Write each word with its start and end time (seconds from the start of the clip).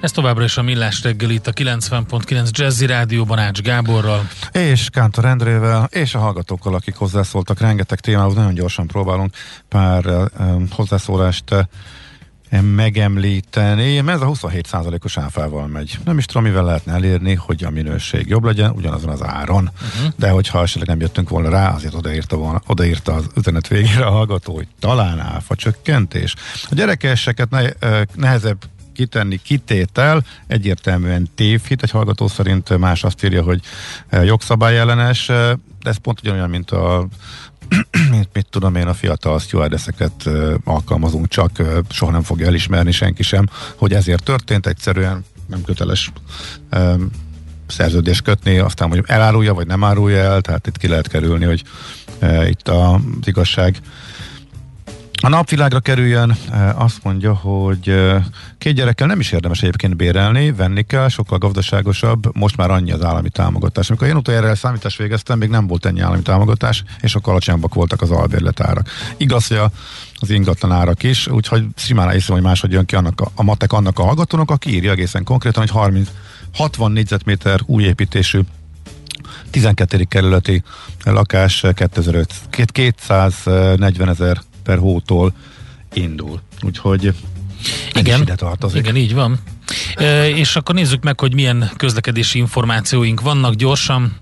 Ez 0.00 0.12
továbbra 0.12 0.44
is 0.44 0.56
a 0.56 0.62
Millás 0.62 1.02
reggel 1.02 1.30
itt 1.30 1.46
a 1.46 1.52
90.9 1.52 2.50
Jazzy 2.50 2.86
Rádióban 2.86 3.38
Ács 3.38 3.60
Gáborral. 3.60 4.28
És 4.52 4.88
Kántor 4.90 5.24
Endrével, 5.24 5.88
és 5.92 6.14
a 6.14 6.18
hallgatókkal, 6.18 6.74
akik 6.74 6.94
hozzászóltak. 6.94 7.60
Rengeteg 7.60 8.00
témához 8.00 8.34
nagyon 8.34 8.54
gyorsan 8.54 8.86
próbálunk 8.86 9.34
pár 9.68 10.06
um, 10.06 10.68
hozzászólást 10.70 11.50
uh, 11.50 12.60
megemlíteni. 12.60 13.96
Ez 13.96 14.20
a 14.20 14.26
27%-os 14.26 15.18
áfával 15.18 15.66
megy. 15.66 15.98
Nem 16.04 16.18
is 16.18 16.24
tudom, 16.24 16.42
mivel 16.42 16.64
lehetne 16.64 16.92
elérni, 16.92 17.34
hogy 17.34 17.64
a 17.64 17.70
minőség 17.70 18.28
jobb 18.28 18.44
legyen, 18.44 18.70
ugyanazon 18.70 19.10
az 19.10 19.24
áron. 19.24 19.70
Uh-huh. 19.74 20.12
De 20.16 20.30
hogyha 20.30 20.62
esetleg 20.62 20.88
nem 20.88 21.00
jöttünk 21.00 21.28
volna 21.28 21.48
rá, 21.48 21.74
azért 21.74 21.94
odaírta, 21.94 22.36
volna, 22.36 22.62
odaírta 22.66 23.14
az 23.14 23.26
üzenet 23.36 23.68
végére 23.68 24.04
a 24.04 24.10
hallgató, 24.10 24.54
hogy 24.54 24.68
talán 24.78 25.20
áfa 25.20 25.54
csökkentés. 25.54 26.34
A 26.70 26.74
gyerekeseket 26.74 27.50
ne, 27.50 27.62
nehezebb 28.14 28.58
kitenni 28.98 29.40
kitétel, 29.42 30.24
egyértelműen 30.46 31.28
tévhit, 31.34 31.82
egy 31.82 31.90
hallgató 31.90 32.28
szerint 32.28 32.78
más 32.78 33.04
azt 33.04 33.24
írja, 33.24 33.42
hogy 33.42 33.60
eh, 34.08 34.24
jogszabályellenes, 34.24 35.28
eh, 35.28 35.52
de 35.82 35.90
ez 35.90 35.96
pont 35.96 36.20
ugyanolyan, 36.20 36.50
mint 36.50 36.70
a 36.70 37.06
mit, 38.10 38.28
mit 38.32 38.46
tudom 38.50 38.74
én, 38.74 38.86
a 38.86 38.94
fiatal 38.94 39.38
stewardesseket 39.38 40.12
uh, 40.26 40.54
alkalmazunk, 40.64 41.28
csak 41.28 41.62
soha 41.90 42.10
nem 42.10 42.22
fogja 42.22 42.46
elismerni 42.46 42.92
senki 42.92 43.22
sem, 43.22 43.48
hogy 43.76 43.92
ezért 43.92 44.22
történt, 44.22 44.66
egyszerűen 44.66 45.24
nem 45.46 45.62
köteles 45.62 46.12
szerződést 47.66 48.22
kötni, 48.22 48.58
aztán 48.58 48.88
hogy 48.88 49.04
elárulja, 49.06 49.54
vagy 49.54 49.66
nem 49.66 49.84
árulja 49.84 50.18
el, 50.18 50.40
tehát 50.40 50.66
itt 50.66 50.76
ki 50.76 50.88
lehet 50.88 51.08
kerülni, 51.08 51.44
hogy 51.44 51.62
uh, 52.22 52.48
itt 52.48 52.68
az 52.68 53.00
igazság 53.24 53.80
a 55.20 55.28
napvilágra 55.28 55.80
kerüljön, 55.80 56.36
azt 56.74 57.04
mondja, 57.04 57.34
hogy 57.34 57.94
két 58.58 58.74
gyerekkel 58.74 59.06
nem 59.06 59.20
is 59.20 59.32
érdemes 59.32 59.62
egyébként 59.62 59.96
bérelni, 59.96 60.52
venni 60.52 60.82
kell, 60.82 61.08
sokkal 61.08 61.38
gazdaságosabb, 61.38 62.36
most 62.36 62.56
már 62.56 62.70
annyi 62.70 62.92
az 62.92 63.04
állami 63.04 63.28
támogatás. 63.28 63.88
Amikor 63.88 64.08
én 64.08 64.16
utoljára 64.16 64.54
számítás 64.54 64.96
végeztem, 64.96 65.38
még 65.38 65.48
nem 65.48 65.66
volt 65.66 65.86
ennyi 65.86 66.00
állami 66.00 66.22
támogatás, 66.22 66.84
és 67.00 67.10
sokkal 67.10 67.30
alacsonyabbak 67.30 67.74
voltak 67.74 68.02
az 68.02 68.10
albérletárak. 68.10 68.88
Igaz, 69.16 69.46
hogy 69.46 69.60
az 70.14 70.30
ingatlan 70.30 70.72
árak 70.72 71.02
is, 71.02 71.26
úgyhogy 71.26 71.64
simán 71.76 72.10
hiszem, 72.10 72.34
hogy 72.34 72.44
máshogy 72.44 72.72
jön 72.72 72.84
ki 72.84 72.94
annak 72.94 73.20
a, 73.20 73.30
a 73.34 73.42
matek 73.42 73.72
annak 73.72 73.98
a 73.98 74.04
hallgatónak, 74.04 74.50
aki 74.50 74.74
írja 74.74 74.90
egészen 74.90 75.24
konkrétan, 75.24 75.62
hogy 75.62 75.72
30, 75.72 76.10
60 76.54 76.92
négyzetméter 76.92 77.60
új 77.66 77.82
építésű 77.82 78.40
12. 79.50 80.04
kerületi 80.04 80.62
lakás 81.04 81.64
2005, 81.74 82.34
240 82.72 84.08
ezer 84.08 84.40
per 84.68 84.78
hótól 84.78 85.32
indul. 85.94 86.40
Úgyhogy 86.62 87.14
igen, 87.92 88.20
ide 88.20 88.34
tartozik. 88.34 88.80
Igen, 88.80 88.96
így 88.96 89.14
van. 89.14 89.38
E, 89.94 90.28
és 90.28 90.56
akkor 90.56 90.74
nézzük 90.74 91.02
meg, 91.02 91.20
hogy 91.20 91.34
milyen 91.34 91.70
közlekedési 91.76 92.38
információink 92.38 93.20
vannak 93.20 93.54
gyorsan. 93.54 94.16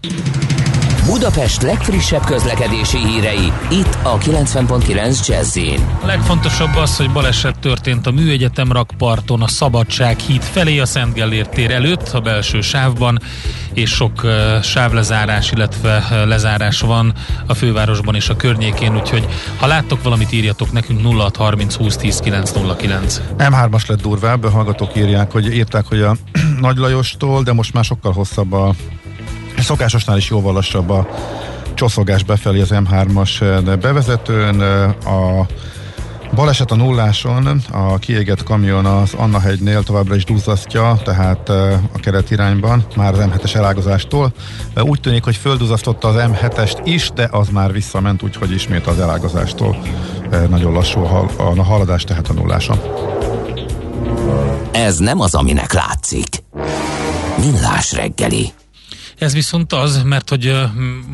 Budapest 1.07 1.63
legfrissebb 1.63 2.25
közlekedési 2.25 2.99
hírei, 2.99 3.53
itt 3.71 3.99
a 4.03 4.19
90.9 4.19 5.27
jazz 5.27 5.59
A 6.03 6.07
legfontosabb 6.07 6.77
az, 6.77 6.97
hogy 6.97 7.11
baleset 7.11 7.59
történt 7.59 8.07
a 8.07 8.11
Műegyetem 8.11 8.73
rakparton, 8.73 9.43
a 9.43 9.49
Szabadság 9.49 10.19
híd 10.19 10.43
felé, 10.43 10.79
a 10.79 10.87
Szent 10.87 11.15
Gellért 11.15 11.51
tér 11.51 11.71
előtt, 11.71 12.09
a 12.09 12.21
belső 12.21 12.61
sávban, 12.61 13.19
és 13.73 13.91
sok 13.91 14.23
uh, 14.23 14.63
sávlezárás, 14.63 15.51
illetve 15.51 15.97
uh, 15.97 16.27
lezárás 16.27 16.81
van 16.81 17.13
a 17.47 17.55
fővárosban 17.55 18.15
és 18.15 18.29
a 18.29 18.37
környékén, 18.37 18.97
úgyhogy 18.97 19.27
ha 19.57 19.67
láttok 19.67 20.03
valamit, 20.03 20.33
írjatok 20.33 20.73
nekünk 20.73 21.01
0630 21.03 21.75
20 21.75 21.97
10 21.97 22.21
909. 22.21 23.21
M3-as 23.39 23.89
lett 23.89 24.03
durvább, 24.03 24.51
hallgatók 24.51 24.97
írják, 24.97 25.33
hogy 25.33 25.55
írták, 25.55 25.85
hogy 25.87 26.01
a 26.01 26.17
Nagy 26.61 26.77
Lajostól, 26.77 27.43
de 27.43 27.53
most 27.53 27.73
már 27.73 27.85
sokkal 27.85 28.13
hosszabb 28.13 28.53
a 28.53 28.75
Szokásosnál 29.59 30.17
is 30.17 30.31
jóval 30.31 30.53
lassabb 30.53 30.91
a 30.91 31.09
csoszogás 31.77 32.23
befelé 32.23 32.61
az 32.61 32.71
M3-as 32.73 33.41
eh, 33.41 33.77
bevezetőn. 33.77 34.63
Eh, 34.63 34.89
a 35.07 35.47
Baleset 36.35 36.71
a 36.71 36.75
nulláson, 36.75 37.63
a 37.73 37.99
kiégett 37.99 38.43
kamion 38.43 38.87
az 38.87 39.15
Anna 39.15 39.41
hegynél 39.41 39.83
továbbra 39.83 40.15
is 40.15 40.25
duzzasztja, 40.25 41.01
tehát 41.05 41.49
eh, 41.49 41.73
a 41.93 41.99
keret 41.99 42.31
irányban, 42.31 42.87
már 42.97 43.13
az 43.13 43.19
M7-es 43.23 43.55
elágazástól. 43.55 44.33
Úgy 44.81 45.01
tűnik, 45.01 45.25
hogy 45.25 45.37
földuzasztotta 45.37 46.09
az 46.09 46.15
M7-est 46.19 46.81
is, 46.85 47.11
de 47.15 47.29
az 47.31 47.49
már 47.49 47.73
visszament, 47.73 48.23
úgyhogy 48.23 48.53
ismét 48.53 48.87
az 48.87 48.99
elágazástól 48.99 49.77
nagyon 50.49 50.73
lassú 50.73 51.01
a 51.37 51.63
haladás, 51.63 52.05
tehát 52.05 52.29
a 52.29 52.33
nulláson. 52.33 52.79
Ez 54.73 54.99
nem 54.99 55.21
az, 55.21 55.35
aminek 55.35 55.73
látszik. 55.73 56.43
Millás 57.39 57.93
reggeli. 57.93 58.53
Ez 59.19 59.35
viszont 59.35 59.73
az, 59.73 60.03
mert 60.03 60.29
hogy 60.29 60.57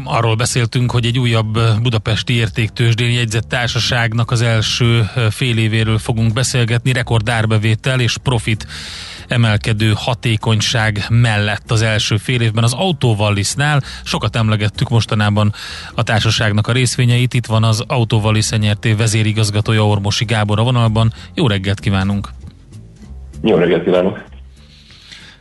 arról 0.05 0.35
beszéltünk, 0.35 0.91
hogy 0.91 1.07
egy 1.07 1.19
újabb 1.19 1.59
budapesti 1.83 2.35
értéktősdén 2.35 3.11
jegyzett 3.11 3.49
társaságnak 3.49 4.31
az 4.31 4.41
első 4.41 5.11
fél 5.31 5.59
évéről 5.59 5.99
fogunk 5.99 6.33
beszélgetni, 6.33 6.93
rekord 6.93 7.29
árbevétel 7.29 8.01
és 8.01 8.17
profit 8.19 8.67
emelkedő 9.29 9.93
hatékonyság 9.97 11.05
mellett 11.09 11.71
az 11.71 11.83
első 11.83 12.17
fél 12.17 12.41
évben 12.41 12.65
az 12.65 12.73
Autovallisnál 12.73 13.83
sokat 14.05 14.37
emlegettük 14.37 14.89
mostanában 14.89 15.53
a 15.95 16.03
társaságnak 16.03 16.67
a 16.67 16.73
részvényeit. 16.73 17.35
Itt 17.35 17.47
van 17.47 17.65
az 17.65 17.85
Autovallis 17.87 18.49
NRT 18.49 18.97
vezérigazgatója 18.97 19.87
Ormosi 19.87 20.25
Gábor 20.25 20.59
a 20.59 20.63
vonalban. 20.63 21.13
Jó 21.35 21.47
reggelt 21.47 21.81
kívánunk! 21.81 22.29
Jó 23.43 23.57
reggelt 23.57 23.85
kívánok! 23.85 24.25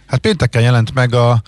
Hát 0.05 0.19
pénteken 0.19 0.61
jelent 0.61 0.93
meg 0.93 1.13
a 1.13 1.41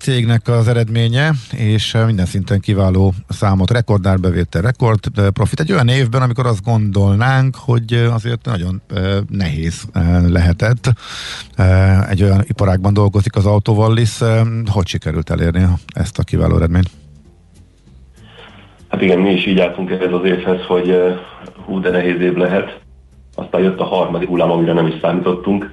cégnek 0.00 0.48
az 0.48 0.68
eredménye, 0.68 1.30
és 1.56 1.94
eh, 1.94 2.06
minden 2.06 2.26
szinten 2.26 2.60
kiváló 2.60 3.12
számot, 3.28 3.70
rekordárbevétel, 3.70 4.62
rekord 4.62 4.98
eh, 5.14 5.26
profit. 5.30 5.60
Egy 5.60 5.72
olyan 5.72 5.88
évben, 5.88 6.22
amikor 6.22 6.46
azt 6.46 6.64
gondolnánk, 6.64 7.56
hogy 7.58 7.92
eh, 7.92 8.14
azért 8.14 8.44
nagyon 8.44 8.82
nehéz 9.28 9.84
lehetett. 10.28 10.92
Egy 12.08 12.22
olyan 12.22 12.44
iparágban 12.48 12.94
dolgozik 12.94 13.36
az 13.36 13.46
Autovallis. 13.46 14.18
Hogy 14.66 14.86
sikerült 14.86 15.30
elérni 15.30 15.66
ezt 15.94 16.18
a 16.18 16.22
kiváló 16.22 16.56
eredményt? 16.56 16.90
Hát 18.88 19.02
igen, 19.02 19.18
mi 19.18 19.30
is 19.30 19.46
így 19.46 19.58
álltunk 19.58 19.90
ehhez 19.90 20.12
az 20.12 20.24
évhez, 20.24 20.60
hogy 20.66 20.96
hú, 21.64 21.80
de 21.80 21.90
nehéz 21.90 22.20
év 22.20 22.34
lehet. 22.34 22.80
Aztán 23.34 23.62
jött 23.62 23.78
a 23.78 23.84
harmadik 23.84 24.28
hullám, 24.28 24.50
amire 24.50 24.72
nem 24.72 24.86
is 24.86 24.94
számítottunk, 25.02 25.72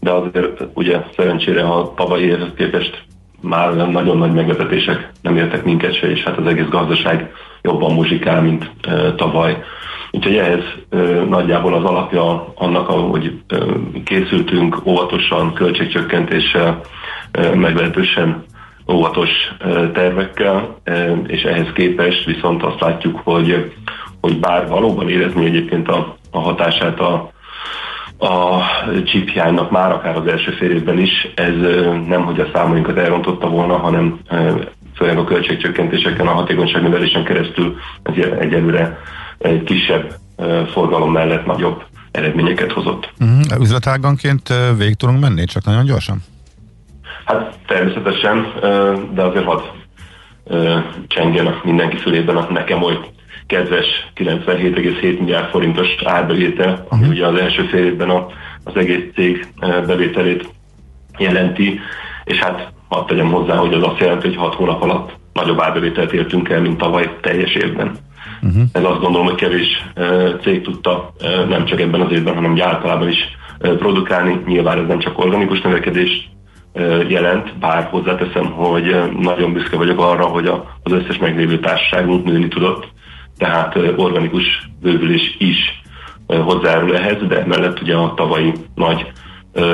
de 0.00 0.10
azért 0.10 0.64
ugye 0.74 1.00
szerencsére, 1.16 1.62
ha 1.62 1.92
tavalyi 1.96 2.24
évhez 2.24 2.52
képest 2.56 3.04
már 3.44 3.74
nagyon 3.74 4.18
nagy 4.18 4.32
meglepetések 4.32 5.10
nem 5.22 5.36
értek 5.36 5.64
minket 5.64 5.94
se, 5.94 6.10
és 6.10 6.22
hát 6.22 6.36
az 6.36 6.46
egész 6.46 6.68
gazdaság 6.68 7.32
jobban 7.62 7.94
muzsikál, 7.94 8.42
mint 8.42 8.70
e, 8.82 9.14
tavaly. 9.14 9.62
Úgyhogy 10.10 10.36
ehhez 10.36 10.62
e, 10.90 10.96
nagyjából 11.28 11.74
az 11.74 11.84
alapja 11.84 12.52
annak, 12.54 12.88
ahogy 12.88 13.42
e, 13.48 13.56
készültünk 14.04 14.86
óvatosan, 14.86 15.52
költségcsökkentéssel, 15.52 16.80
e, 17.30 17.54
meglehetősen 17.54 18.44
óvatos 18.92 19.30
e, 19.58 19.90
tervekkel, 19.90 20.76
e, 20.84 21.12
és 21.26 21.42
ehhez 21.42 21.72
képest 21.74 22.24
viszont 22.24 22.62
azt 22.62 22.80
látjuk, 22.80 23.20
hogy, 23.24 23.72
hogy 24.20 24.38
bár 24.38 24.68
valóban 24.68 25.08
érezni 25.08 25.44
egyébként 25.44 25.88
a, 25.88 26.16
a 26.30 26.38
hatását 26.38 27.00
a 27.00 27.32
a 28.24 28.62
chiphiánynak 29.04 29.70
már 29.70 29.92
akár 29.92 30.16
az 30.16 30.26
első 30.26 30.50
fél 30.50 30.70
évben 30.70 30.98
is, 30.98 31.28
ez 31.34 31.54
nem, 32.06 32.24
hogy 32.24 32.40
a 32.40 32.48
számainkat 32.52 32.96
elrontotta 32.96 33.48
volna, 33.48 33.76
hanem 33.76 34.18
főleg 34.96 35.18
a 35.18 35.24
költségcsökkentéseken, 35.24 36.26
a 36.26 36.32
hatékonyságnövelésen 36.32 37.24
keresztül 37.24 37.76
egyelőre 38.38 38.98
egy 39.38 39.62
kisebb 39.62 40.14
forgalom 40.72 41.12
mellett 41.12 41.46
nagyobb 41.46 41.84
eredményeket 42.10 42.72
hozott. 42.72 43.12
Uh-huh. 43.20 43.60
Üzletáganként 43.60 44.48
végig 44.78 44.94
tudunk 44.94 45.20
menni, 45.20 45.44
csak 45.44 45.64
nagyon 45.64 45.84
gyorsan? 45.84 46.22
Hát 47.24 47.58
természetesen, 47.66 48.46
de 49.14 49.22
azért 49.22 49.44
hadd 49.44 49.60
csengjen 51.06 51.60
mindenki 51.64 51.96
fülében 51.96 52.46
nekem 52.50 52.82
oly 52.82 52.98
kedves 53.46 53.86
97,7 54.16 55.18
milliárd 55.18 55.50
forintos 55.50 55.88
árbevétel, 56.04 56.86
ami 56.88 57.08
ugye 57.08 57.26
az 57.26 57.38
első 57.38 57.62
fél 57.62 57.84
évben 57.84 58.10
a, 58.10 58.26
az 58.64 58.76
egész 58.76 59.04
cég 59.14 59.46
eh, 59.58 59.82
bevételét 59.86 60.48
jelenti, 61.18 61.80
és 62.24 62.38
hát 62.38 62.72
hadd 62.88 63.06
tegyem 63.06 63.30
hozzá, 63.30 63.56
hogy 63.56 63.74
az 63.74 63.82
azt 63.82 64.00
jelenti, 64.00 64.26
hogy 64.26 64.36
6 64.36 64.54
hónap 64.54 64.82
alatt 64.82 65.16
nagyobb 65.32 65.60
árbevételt 65.60 66.12
értünk 66.12 66.48
el, 66.48 66.60
mint 66.60 66.78
tavaly 66.78 67.16
teljes 67.20 67.54
évben. 67.54 67.96
Uh-huh. 68.42 68.62
Ez 68.72 68.84
azt 68.84 69.00
gondolom, 69.00 69.26
hogy 69.26 69.34
kevés 69.34 69.84
cég 70.42 70.62
tudta 70.62 71.12
nem 71.48 71.64
csak 71.64 71.80
ebben 71.80 72.00
az 72.00 72.12
évben, 72.12 72.34
hanem 72.34 72.60
általában 72.62 73.08
is 73.08 73.18
produkálni. 73.58 74.40
Nyilván 74.46 74.78
ez 74.78 74.86
nem 74.86 74.98
csak 74.98 75.18
organikus 75.18 75.60
növekedés 75.60 76.28
jelent, 77.08 77.58
bár 77.58 77.88
hozzáteszem, 77.90 78.44
hogy 78.44 78.96
nagyon 79.20 79.52
büszke 79.52 79.76
vagyok 79.76 80.00
arra, 80.00 80.24
hogy 80.24 80.46
az 80.82 80.92
összes 80.92 81.18
meglévő 81.18 81.58
társaságunk 81.58 82.24
nőni 82.24 82.48
tudott, 82.48 82.88
tehát 83.38 83.76
organikus 83.96 84.68
bővülés 84.80 85.36
is 85.38 85.82
hozzájárul 86.26 86.96
ehhez, 86.96 87.26
de 87.28 87.44
mellett 87.46 87.80
ugye 87.80 87.94
a 87.94 88.14
tavalyi 88.14 88.52
nagy 88.74 89.12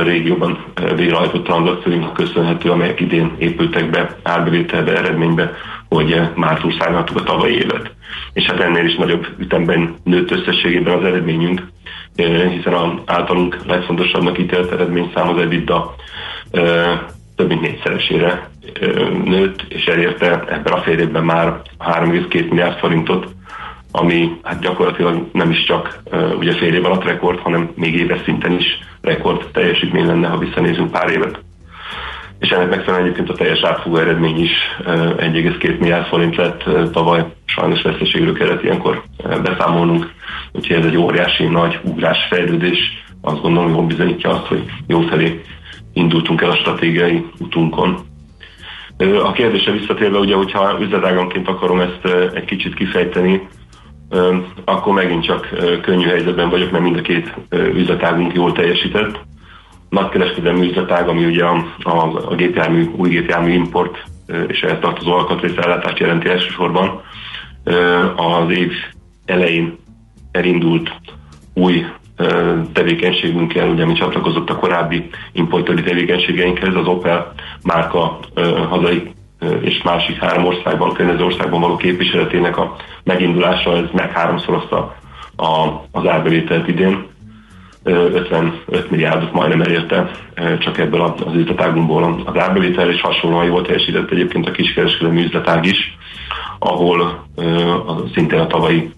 régióban 0.03 0.65
végrehajtott 0.97 1.45
tranzakcióinknak 1.45 2.13
köszönhető, 2.13 2.71
amelyek 2.71 3.01
idén 3.01 3.33
épültek 3.39 3.91
be 3.91 4.17
árbevételbe, 4.23 4.97
eredménybe, 4.97 5.53
hogy 5.89 6.21
már 6.35 6.61
túlszállhattuk 6.61 7.17
a 7.17 7.23
tavalyi 7.23 7.55
évet. 7.55 7.93
És 8.33 8.45
hát 8.45 8.61
ennél 8.61 8.85
is 8.85 8.97
nagyobb 8.97 9.27
ütemben 9.39 9.95
nőtt 10.05 10.31
összességében 10.31 10.99
az 10.99 11.05
eredményünk, 11.05 11.63
hiszen 12.51 12.73
az 12.73 12.91
általunk 13.05 13.57
legfontosabbnak 13.67 14.39
ítélt 14.39 14.73
eredményszám 14.73 15.29
az 15.29 15.41
EBITDA 15.41 15.95
több 17.37 17.49
mint 17.49 17.61
négyszeresére 17.61 18.51
nőtt, 19.25 19.65
és 19.69 19.85
elérte 19.85 20.45
ebben 20.49 20.73
a 20.73 20.81
fél 20.81 20.99
évben 20.99 21.25
már 21.25 21.63
3,2 21.79 22.49
milliárd 22.49 22.79
forintot, 22.79 23.29
ami 23.93 24.33
hát 24.43 24.61
gyakorlatilag 24.61 25.29
nem 25.33 25.51
is 25.51 25.65
csak 25.65 26.03
uh, 26.05 26.39
ugye 26.39 26.53
fél 26.53 26.75
év 26.75 26.85
alatt 26.85 27.05
rekord, 27.05 27.39
hanem 27.39 27.71
még 27.75 27.95
éves 27.95 28.21
szinten 28.25 28.53
is 28.53 28.79
rekord 29.01 29.47
teljesítmény 29.53 30.07
lenne, 30.07 30.29
ha 30.29 30.39
visszanézünk 30.39 30.91
pár 30.91 31.11
évet. 31.11 31.41
És 32.39 32.49
ennek 32.49 32.69
megfelelően 32.69 33.05
egyébként 33.07 33.31
a 33.31 33.35
teljes 33.35 33.63
átfogó 33.63 33.97
eredmény 33.97 34.43
is 34.43 34.53
uh, 34.81 34.87
1,2 35.17 35.79
milliárd 35.79 36.07
forint 36.07 36.37
lett 36.37 36.67
uh, 36.67 36.91
tavaly, 36.91 37.25
sajnos 37.45 37.83
veszteségről 37.83 38.35
kellett 38.35 38.63
ilyenkor 38.63 39.03
uh, 39.25 39.41
beszámolnunk, 39.41 40.13
úgyhogy 40.53 40.77
ez 40.77 40.85
egy 40.85 40.97
óriási 40.97 41.45
nagy 41.45 41.81
ugrás 41.83 42.19
fejlődés, 42.29 42.79
azt 43.21 43.41
gondolom, 43.41 43.75
hogy 43.75 43.87
bizonyítja 43.87 44.31
azt, 44.31 44.47
hogy 44.47 44.65
jó 44.87 45.01
felé 45.01 45.41
indultunk 45.93 46.41
el 46.41 46.51
a 46.51 46.57
stratégiai 46.57 47.25
utunkon. 47.39 47.99
A 49.23 49.33
kérdése 49.33 49.71
visszatérve, 49.71 50.19
ugye, 50.19 50.35
hogyha 50.35 50.79
üzletáganként 50.81 51.49
akarom 51.49 51.81
ezt 51.81 52.15
egy 52.35 52.45
kicsit 52.45 52.75
kifejteni, 52.75 53.49
akkor 54.65 54.95
megint 54.95 55.25
csak 55.25 55.49
könnyű 55.83 56.07
helyzetben 56.07 56.51
vagyok, 56.51 56.71
mert 56.71 56.85
mind 56.85 56.97
a 56.97 57.01
két 57.01 57.35
üzletágunk 57.51 58.35
jól 58.35 58.53
teljesített. 58.53 59.19
Nagykereskedelmi 59.89 60.69
üzletág, 60.69 61.09
ami 61.09 61.25
ugye 61.25 61.45
a, 61.45 61.65
a, 61.83 62.23
a 62.31 62.35
gépjármű, 62.35 62.91
új 62.97 63.09
gépjármű 63.09 63.53
import 63.53 64.05
és 64.47 64.61
ehhez 64.61 64.79
tartozó 64.81 65.13
alkatrészellátást 65.13 65.99
jelenti 65.99 66.29
elsősorban. 66.29 67.03
Az 68.17 68.51
év 68.51 68.73
elején 69.25 69.77
elindult 70.33 70.91
új 71.55 71.85
tevékenységünkkel, 72.73 73.69
ugye 73.69 73.87
mi 73.87 73.93
csatlakozott 73.93 74.51
a 74.51 74.57
korábbi 74.57 75.11
importőri 75.33 75.83
tevékenységeinkhez, 75.83 76.75
az 76.75 76.87
Opel 76.87 77.33
márka 77.63 78.19
hazai 78.69 79.13
és 79.61 79.83
másik 79.83 80.19
három 80.19 80.45
országban, 80.45 80.93
környező 80.93 81.25
országban 81.25 81.61
való 81.61 81.77
képviseletének 81.77 82.57
a 82.57 82.77
megindulása, 83.05 83.77
ez 83.77 83.89
meg 83.93 84.11
háromszorozta 84.13 84.95
a, 85.37 85.69
az 85.93 86.07
árbevételt 86.07 86.69
idén. 86.69 87.09
55 87.83 88.91
milliárdot 88.91 89.33
majdnem 89.33 89.61
elérte 89.61 90.11
csak 90.59 90.79
ebből 90.79 91.01
az 91.01 91.35
üzletágunkból 91.35 92.23
az 92.25 92.39
árbevétel, 92.39 92.91
és 92.91 93.01
hasonlóan 93.01 93.45
jól 93.45 93.63
teljesített 93.63 94.11
egyébként 94.11 94.49
a 94.49 94.51
kiskereskedelmi 94.51 95.23
üzletág 95.23 95.65
is, 95.65 95.97
ahol 96.59 97.25
szintén 98.15 98.39
a 98.39 98.47
tavalyi 98.47 98.91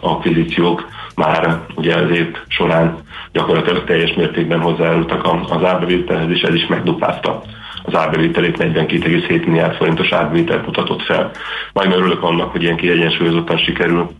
akvizíciók 0.00 0.88
már 1.16 1.60
ugye 1.74 1.94
az 1.94 2.10
év 2.10 2.36
során 2.48 2.98
gyakorlatilag 3.32 3.84
teljes 3.84 4.14
mértékben 4.14 4.60
hozzájárultak 4.60 5.26
az 5.48 5.64
árbevételhez, 5.64 6.30
és 6.30 6.40
ez 6.40 6.54
is 6.54 6.66
megduplázta 6.66 7.42
az 7.82 7.94
árbevételét 7.94 8.56
42,7 8.58 9.46
milliárd 9.46 9.76
forintos 9.76 10.12
árbevételt 10.12 10.66
mutatott 10.66 11.02
fel. 11.02 11.30
Nagyon 11.72 11.92
örülök 11.92 12.22
annak, 12.22 12.50
hogy 12.50 12.62
ilyen 12.62 12.76
kiegyensúlyozottan 12.76 13.56
sikerül 13.56 14.10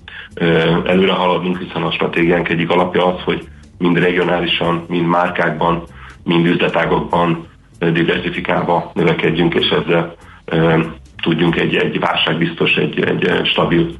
előre 0.85 1.13
haladnunk, 1.13 1.59
hiszen 1.59 1.83
a 1.83 1.93
stratégiánk 1.93 2.49
egyik 2.49 2.71
alapja 2.71 3.07
az, 3.07 3.23
hogy 3.25 3.49
mind 3.79 3.99
regionálisan, 3.99 4.85
mind 4.89 5.07
márkákban, 5.07 5.83
mind 6.25 6.47
üzletágokban 6.47 7.47
diversifikálva 7.79 8.91
növekedjünk, 8.95 9.55
és 9.55 9.69
ezzel 9.69 10.15
tudjunk 11.23 11.57
egy, 11.57 11.75
egy 11.75 12.01
válságbiztos, 12.01 12.75
egy, 12.77 13.05
egy 13.05 13.47
stabil 13.47 13.91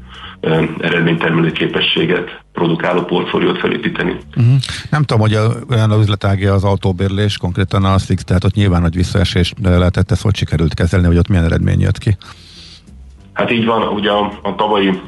eredménytermelő 0.79 1.53
képességet, 1.53 2.41
produkáló 2.53 3.03
portfóliót 3.03 3.59
felépíteni. 3.59 4.17
Uh-huh. 4.37 4.55
Nem 4.91 5.03
tudom, 5.03 5.21
hogy 5.21 5.39
olyan 5.71 5.91
az 5.91 6.01
üzletágja 6.01 6.53
az 6.53 6.65
autóbérlés, 6.65 7.37
konkrétan 7.37 7.85
a 7.85 7.99
Six, 7.99 8.25
tehát 8.25 8.45
ott 8.45 8.55
nyilván 8.55 8.81
nagy 8.81 8.95
visszaesés 8.95 9.53
lehetett, 9.63 10.11
ezt 10.11 10.23
hogy 10.23 10.37
sikerült 10.37 10.75
kezelni, 10.75 11.07
hogy 11.07 11.19
ott 11.19 11.29
milyen 11.29 11.45
eredmény 11.45 11.81
jött 11.81 11.99
ki? 11.99 12.17
Hát 13.33 13.51
így 13.51 13.65
van, 13.65 13.83
ugye 13.83 14.11
a, 14.11 14.39
a 14.43 14.55
tavalyi 14.55 15.01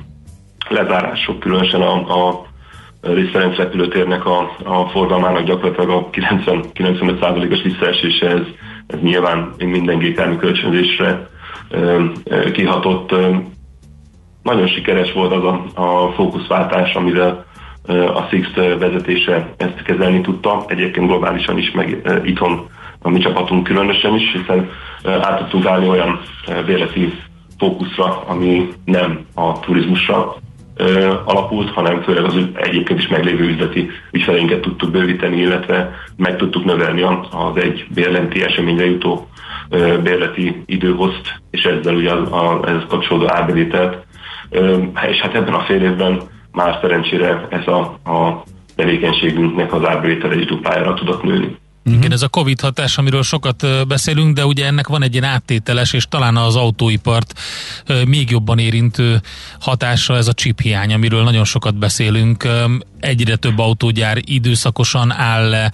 lezárások, 0.68 1.40
különösen 1.40 1.80
a, 1.80 1.94
a 1.94 2.46
Liszt 3.00 3.56
repülőtérnek 3.56 4.26
a, 4.26 4.56
a 4.64 4.88
forgalmának 4.88 5.44
gyakorlatilag 5.44 5.90
a 5.90 6.10
90-95%-os 6.10 7.62
visszaesése, 7.62 8.26
ez, 8.26 8.42
ez 8.86 8.98
nyilván 9.02 9.54
minden 9.58 9.98
gépjármű 9.98 10.36
kölcsönzésre 10.36 11.28
kihatott. 12.52 13.14
Nagyon 14.44 14.66
sikeres 14.66 15.12
volt 15.12 15.32
az 15.32 15.44
a, 15.44 15.64
a 15.74 16.12
fókuszváltás, 16.12 16.94
amivel 16.94 17.44
a 18.14 18.22
Six 18.30 18.48
vezetése 18.54 19.54
ezt 19.56 19.82
kezelni 19.82 20.20
tudta. 20.20 20.64
Egyébként 20.66 21.06
globálisan 21.06 21.58
is, 21.58 21.70
meg 21.70 22.02
itthon 22.24 22.66
a 23.02 23.08
mi 23.10 23.18
csapatunk 23.18 23.64
különösen 23.64 24.14
is, 24.14 24.32
hiszen 24.32 24.70
át 25.04 25.38
tudtunk 25.38 25.66
állni 25.66 25.88
olyan 25.88 26.20
bérleti 26.66 27.12
fókuszra, 27.58 28.22
ami 28.26 28.68
nem 28.84 29.26
a 29.34 29.60
turizmusra 29.60 30.36
alapult, 31.24 31.70
hanem 31.70 32.02
főleg 32.02 32.24
az 32.24 32.36
egyébként 32.54 32.98
is 32.98 33.08
meglévő 33.08 33.44
üzleti 33.44 33.90
ügyfeleinket 34.10 34.60
tudtuk 34.60 34.90
bővíteni, 34.90 35.36
illetve 35.36 35.90
meg 36.16 36.36
tudtuk 36.36 36.64
növelni 36.64 37.02
az 37.30 37.56
egy 37.56 37.86
bérlenti 37.94 38.42
eseményre 38.42 38.84
jutó 38.84 39.28
bérleti 40.02 40.62
időhozt, 40.66 41.40
és 41.50 41.64
ezzel 41.64 41.94
ugye 41.94 42.10
a, 42.10 42.60
a, 42.60 42.68
ez 42.68 42.82
kapcsolódó 42.88 43.30
árbevételt. 43.30 44.06
És 45.10 45.20
hát 45.20 45.34
ebben 45.34 45.54
a 45.54 45.64
fél 45.64 45.82
évben 45.82 46.20
már 46.52 46.78
szerencsére 46.80 47.46
ez 47.50 47.66
a, 47.66 47.80
a 48.10 48.44
tevékenységünknek 48.74 49.72
az 49.72 49.84
árbevétele 49.84 50.38
is 50.38 50.46
duplájára 50.46 50.94
tudott 50.94 51.22
nőni. 51.22 51.56
Uh-huh. 51.86 52.02
Igen, 52.02 52.12
ez 52.12 52.22
a 52.22 52.28
Covid 52.28 52.60
hatás, 52.60 52.98
amiről 52.98 53.22
sokat 53.22 53.66
beszélünk, 53.88 54.34
de 54.34 54.46
ugye 54.46 54.66
ennek 54.66 54.88
van 54.88 55.02
egy 55.02 55.12
ilyen 55.12 55.24
áttételes, 55.24 55.92
és 55.92 56.06
talán 56.08 56.36
az 56.36 56.56
autóipart 56.56 57.32
még 58.06 58.30
jobban 58.30 58.58
érintő 58.58 59.20
hatása 59.60 60.16
ez 60.16 60.28
a 60.28 60.32
chip 60.32 60.60
hiány, 60.60 60.92
amiről 60.92 61.22
nagyon 61.22 61.44
sokat 61.44 61.78
beszélünk. 61.78 62.48
Egyre 63.00 63.36
több 63.36 63.58
autógyár 63.58 64.18
időszakosan 64.20 65.10
áll 65.10 65.48
le, 65.48 65.72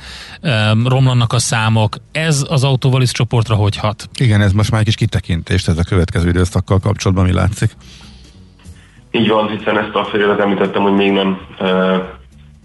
romlanak 0.84 1.32
a 1.32 1.38
számok. 1.38 1.96
Ez 2.12 2.44
az 2.48 2.64
autóvalisz 2.64 3.12
csoportra 3.12 3.54
hogy 3.54 3.76
hat? 3.76 4.08
Igen, 4.18 4.40
ez 4.40 4.52
most 4.52 4.70
már 4.70 4.80
egy 4.80 4.86
kis 4.86 4.94
kitekintést, 4.94 5.68
ez 5.68 5.78
a 5.78 5.84
következő 5.84 6.28
időszakkal 6.28 6.78
kapcsolatban 6.78 7.26
mi 7.26 7.32
látszik? 7.32 7.70
Így 9.10 9.28
van, 9.28 9.48
hiszen 9.48 9.78
ezt 9.78 9.94
a 9.94 10.04
fél 10.04 10.36
említettem, 10.40 10.82
hogy 10.82 10.94
még 10.94 11.12
nem 11.12 11.40
e, 11.58 11.66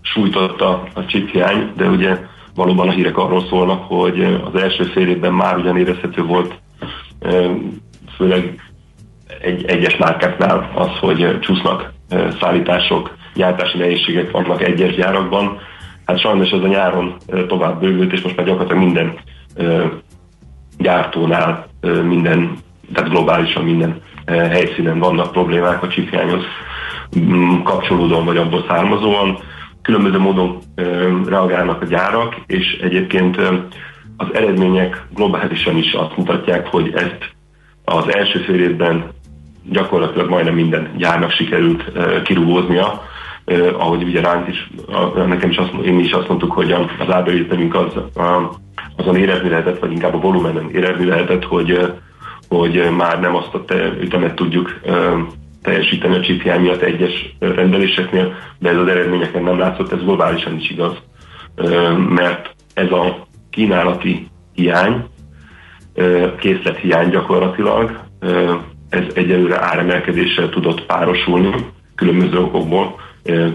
sújtotta 0.02 0.84
a 0.94 1.06
chip 1.06 1.30
hiány, 1.30 1.72
de 1.78 1.90
ugye 1.90 2.18
valóban 2.56 2.88
a 2.88 2.92
hírek 2.92 3.18
arról 3.18 3.46
szólnak, 3.50 3.84
hogy 3.88 4.24
az 4.24 4.62
első 4.62 4.84
fél 4.84 5.08
évben 5.08 5.34
már 5.34 5.58
ugyan 5.58 5.78
érezhető 5.78 6.24
volt, 6.24 6.60
főleg 8.16 8.60
egy, 9.42 9.66
egyes 9.66 9.98
márkáknál 9.98 10.72
az, 10.76 10.90
hogy 11.00 11.40
csúsznak 11.40 11.94
szállítások, 12.40 13.16
gyártási 13.34 13.78
nehézségek 13.78 14.32
vannak 14.32 14.64
egyes 14.64 14.96
gyárakban. 14.96 15.58
Hát 16.06 16.20
sajnos 16.20 16.50
ez 16.50 16.62
a 16.62 16.68
nyáron 16.68 17.16
tovább 17.48 17.80
bővült, 17.80 18.12
és 18.14 18.22
most 18.22 18.36
már 18.36 18.46
gyakorlatilag 18.46 18.84
minden 18.84 19.18
gyártónál, 20.78 21.68
minden, 22.04 22.58
tehát 22.94 23.10
globálisan 23.10 23.64
minden 23.64 24.02
helyszínen 24.26 25.00
vannak 25.00 25.32
problémák 25.32 25.84
a 25.84 25.88
csiphiányhoz 25.88 26.44
mm, 27.20 27.62
kapcsolódóan 27.64 28.26
vagy 28.26 28.38
abból 28.38 28.66
származóan. 28.68 29.38
Különböző 29.82 30.18
módon 30.18 30.58
reagálnak 31.26 31.82
a 31.82 31.86
gyárak, 31.86 32.36
és 32.46 32.78
egyébként 32.82 33.38
az 34.18 34.28
eredmények 34.34 35.06
globálisan 35.16 35.78
is 35.78 35.94
azt 35.94 36.18
mutatják, 36.18 36.68
hogy 36.68 36.92
ezt 36.96 37.34
az 37.86 38.16
első 38.16 38.40
fél 38.40 38.62
évben 38.62 39.06
gyakorlatilag 39.70 40.30
majdnem 40.30 40.54
minden 40.54 40.90
gyárnak 40.98 41.32
sikerült 41.32 41.92
kirúgóznia, 42.24 43.02
ahogy 43.78 44.04
ugye 44.04 44.22
ránk 44.22 44.48
is, 44.48 44.70
nekem 45.28 45.50
is 45.50 45.58
azt, 45.58 45.74
én 45.86 46.00
is 46.00 46.12
azt 46.12 46.28
mondtuk, 46.28 46.52
hogy 46.52 46.72
az 46.72 47.10
árbevételünk 47.14 47.76
az, 47.76 47.94
azon 48.96 49.16
érezni 49.16 49.50
lehetett, 49.50 49.80
vagy 49.80 49.92
inkább 49.92 50.14
a 50.14 50.20
volumenen 50.20 50.70
érezni 50.72 51.06
lehetett, 51.06 51.44
hogy, 51.44 51.94
hogy 52.50 52.90
már 52.98 53.20
nem 53.20 53.36
azt 53.36 53.54
a 53.54 53.66
te, 53.66 53.94
ütemet 54.02 54.36
tudjuk 54.36 54.80
teljesíteni 55.62 56.16
a 56.16 56.22
chip 56.22 56.42
hiány 56.42 56.62
miatt 56.62 56.82
egyes 56.82 57.36
rendeléseknél, 57.40 58.34
de 58.60 58.70
ez 58.70 58.78
az 58.78 58.88
eredményeken 58.88 59.44
nem 59.44 59.60
látszott, 59.60 59.92
ez 59.92 60.00
globálisan 60.04 60.56
is 60.56 60.70
igaz, 60.70 60.94
mert 62.10 62.56
ez 62.74 62.92
a 62.92 63.28
kínálati 63.50 64.28
hiány, 64.54 65.06
készlethiány 66.40 67.10
gyakorlatilag, 67.10 68.00
ez 68.90 69.04
egyelőre 69.14 69.64
áremelkedéssel 69.64 70.50
tudott 70.50 70.86
párosulni 70.86 71.50
különböző 71.96 72.38
okokból, 72.38 73.00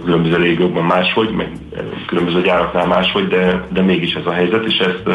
különböző 0.04 0.36
régiókban 0.36 0.84
máshogy, 0.84 1.30
meg 1.30 1.52
különböző 2.06 2.42
gyáraknál 2.42 2.86
máshogy, 2.86 3.28
de, 3.28 3.66
de 3.72 3.82
mégis 3.82 4.14
ez 4.14 4.26
a 4.26 4.32
helyzet, 4.32 4.64
és 4.64 4.78
ezt 4.78 5.08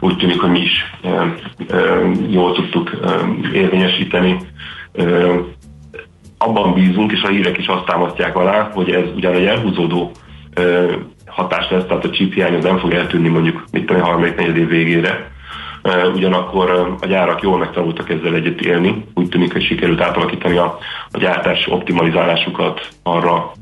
úgy 0.00 0.16
tűnik, 0.16 0.40
hogy 0.40 0.50
mi 0.50 0.60
is 0.60 0.94
jól 2.28 2.52
tudtuk 2.52 2.90
érvényesíteni. 3.52 4.36
Abban 6.38 6.74
bízunk, 6.74 7.12
és 7.12 7.22
a 7.22 7.28
hírek 7.28 7.58
is 7.58 7.66
azt 7.66 7.84
támasztják 7.84 8.36
alá, 8.36 8.70
hogy 8.74 8.90
ez 8.90 9.04
ugyan 9.16 9.34
egy 9.34 9.44
elhúzódó 9.44 10.10
hatás 11.26 11.70
lesz, 11.70 11.84
tehát 11.84 12.04
a 12.04 12.10
chip 12.10 12.32
hiány 12.32 12.54
az 12.54 12.64
nem 12.64 12.78
fog 12.78 12.92
eltűnni 12.92 13.28
mondjuk 13.28 13.64
mit 13.72 13.86
tudom, 13.86 14.02
a 14.02 14.06
harmadik 14.06 14.36
negyed 14.36 14.56
év 14.56 14.68
végére, 14.68 15.30
ugyanakkor 16.14 16.96
a 17.00 17.06
gyárak 17.06 17.42
jól 17.42 17.58
megtanultak 17.58 18.10
ezzel 18.10 18.34
együtt 18.34 18.60
élni. 18.60 19.04
Úgy 19.14 19.28
tűnik, 19.28 19.52
hogy 19.52 19.64
sikerült 19.64 20.00
átalakítani 20.00 20.56
a, 20.56 20.78
a 21.10 21.18
gyártás 21.18 21.66
optimalizálásukat 21.70 22.88
arra, 23.02 23.52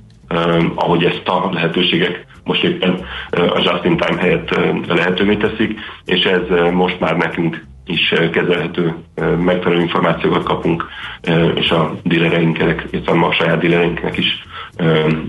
ahogy 0.75 1.05
ezt 1.05 1.29
a 1.29 1.51
lehetőségek 1.53 2.27
most 2.45 2.63
éppen 2.63 3.07
a 3.31 3.59
just-in-time 3.59 4.19
helyett 4.19 4.51
lehetővé 4.87 5.37
teszik, 5.37 5.79
és 6.05 6.25
ez 6.25 6.73
most 6.73 7.01
már 7.01 7.17
nekünk 7.17 7.69
is 7.87 8.15
kezelhető, 8.33 8.95
megfelelő 9.39 9.81
információkat 9.81 10.43
kapunk, 10.43 10.85
és 11.55 11.71
a 11.71 11.97
dílereinknek, 12.03 12.89
illetve 12.91 13.13
a 13.13 13.33
saját 13.33 13.59
dílereinknek 13.59 14.17
is 14.17 14.27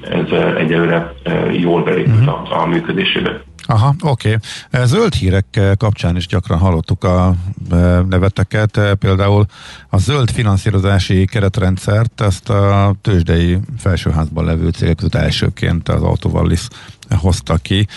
ez 0.01 0.55
egyelőre 0.57 1.13
jól 1.51 1.83
belépett 1.83 2.19
uh-huh. 2.19 2.51
a, 2.51 2.61
a 2.61 2.65
működésébe. 2.65 3.41
Aha, 3.65 3.95
oké. 4.03 4.37
Okay. 4.71 4.85
Zöld 4.85 5.13
hírek 5.13 5.59
kapcsán 5.77 6.15
is 6.15 6.27
gyakran 6.27 6.57
hallottuk 6.57 7.03
a 7.03 7.33
neveteket, 8.09 8.79
például 8.99 9.45
a 9.89 9.97
zöld 9.97 10.31
finanszírozási 10.31 11.25
keretrendszert, 11.25 12.21
ezt 12.21 12.49
a 12.49 12.93
tőzsdei 13.01 13.57
felsőházban 13.77 14.45
levő 14.45 14.69
cégek 14.69 14.95
között 14.95 15.15
elsőként 15.15 15.89
az 15.89 16.01
Autovallis 16.01 16.67
hozta 17.09 17.57
ki. 17.57 17.87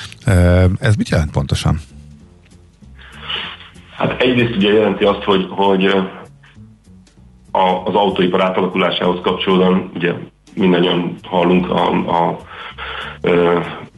Ez 0.79 0.95
mit 0.97 1.09
jelent 1.09 1.31
pontosan? 1.31 1.81
Hát 3.97 4.23
egyrészt 4.23 4.57
ugye 4.57 4.73
jelenti 4.73 5.05
azt, 5.05 5.23
hogy, 5.23 5.47
hogy 5.51 5.85
a, 7.51 7.83
az 7.85 7.95
autóipar 7.95 8.43
átalakulásához 8.43 9.19
kapcsolódóan 9.23 9.91
ugye 9.95 10.13
mindannyian 10.55 11.15
hallunk 11.23 11.71
a, 11.71 11.91
a, 11.91 12.29
a 12.29 12.39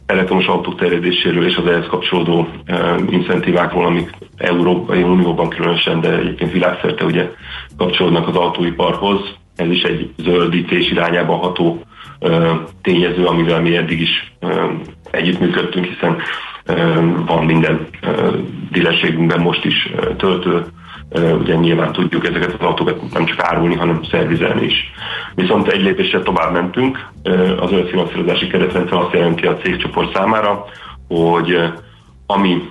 elektromos 0.05 0.45
autók 0.45 0.75
terjedéséről 0.79 1.45
és 1.45 1.55
az 1.55 1.65
ehhez 1.65 1.87
kapcsolódó 1.87 2.47
incentívákról, 3.09 3.85
amik 3.85 4.11
Európai 4.37 5.03
Unióban 5.03 5.49
különösen, 5.49 6.01
de 6.01 6.17
egyébként 6.17 6.51
világszerte 6.51 7.05
ugye 7.05 7.31
kapcsolódnak 7.77 8.27
az 8.27 8.35
autóiparhoz. 8.35 9.19
Ez 9.55 9.69
is 9.69 9.81
egy 9.81 10.13
zöldítés 10.17 10.91
irányába 10.91 11.35
ható 11.35 11.81
tényező, 12.81 13.25
amivel 13.25 13.61
mi 13.61 13.75
eddig 13.75 14.01
is 14.01 14.33
együttműködtünk, 15.11 15.85
hiszen 15.85 16.17
van 17.25 17.45
minden 17.45 17.87
dílességünkben 18.71 19.39
most 19.39 19.65
is 19.65 19.91
töltő, 20.17 20.65
ugye 21.39 21.55
nyilván 21.55 21.91
tudjuk 21.91 22.27
ezeket 22.27 22.53
az 22.53 22.65
autókat 22.67 23.13
nem 23.13 23.25
csak 23.25 23.43
árulni, 23.43 23.75
hanem 23.75 24.03
szervizelni 24.11 24.65
is. 24.65 24.91
Viszont 25.35 25.67
egy 25.67 25.81
lépéssel 25.81 26.23
tovább 26.23 26.53
mentünk, 26.53 27.07
az 27.59 27.69
finanszírozási 27.89 28.47
keretrendszer 28.47 28.97
azt 28.97 29.13
jelenti 29.13 29.45
a 29.45 29.57
cégcsoport 29.57 30.15
számára, 30.15 30.65
hogy 31.07 31.73
ami 32.25 32.61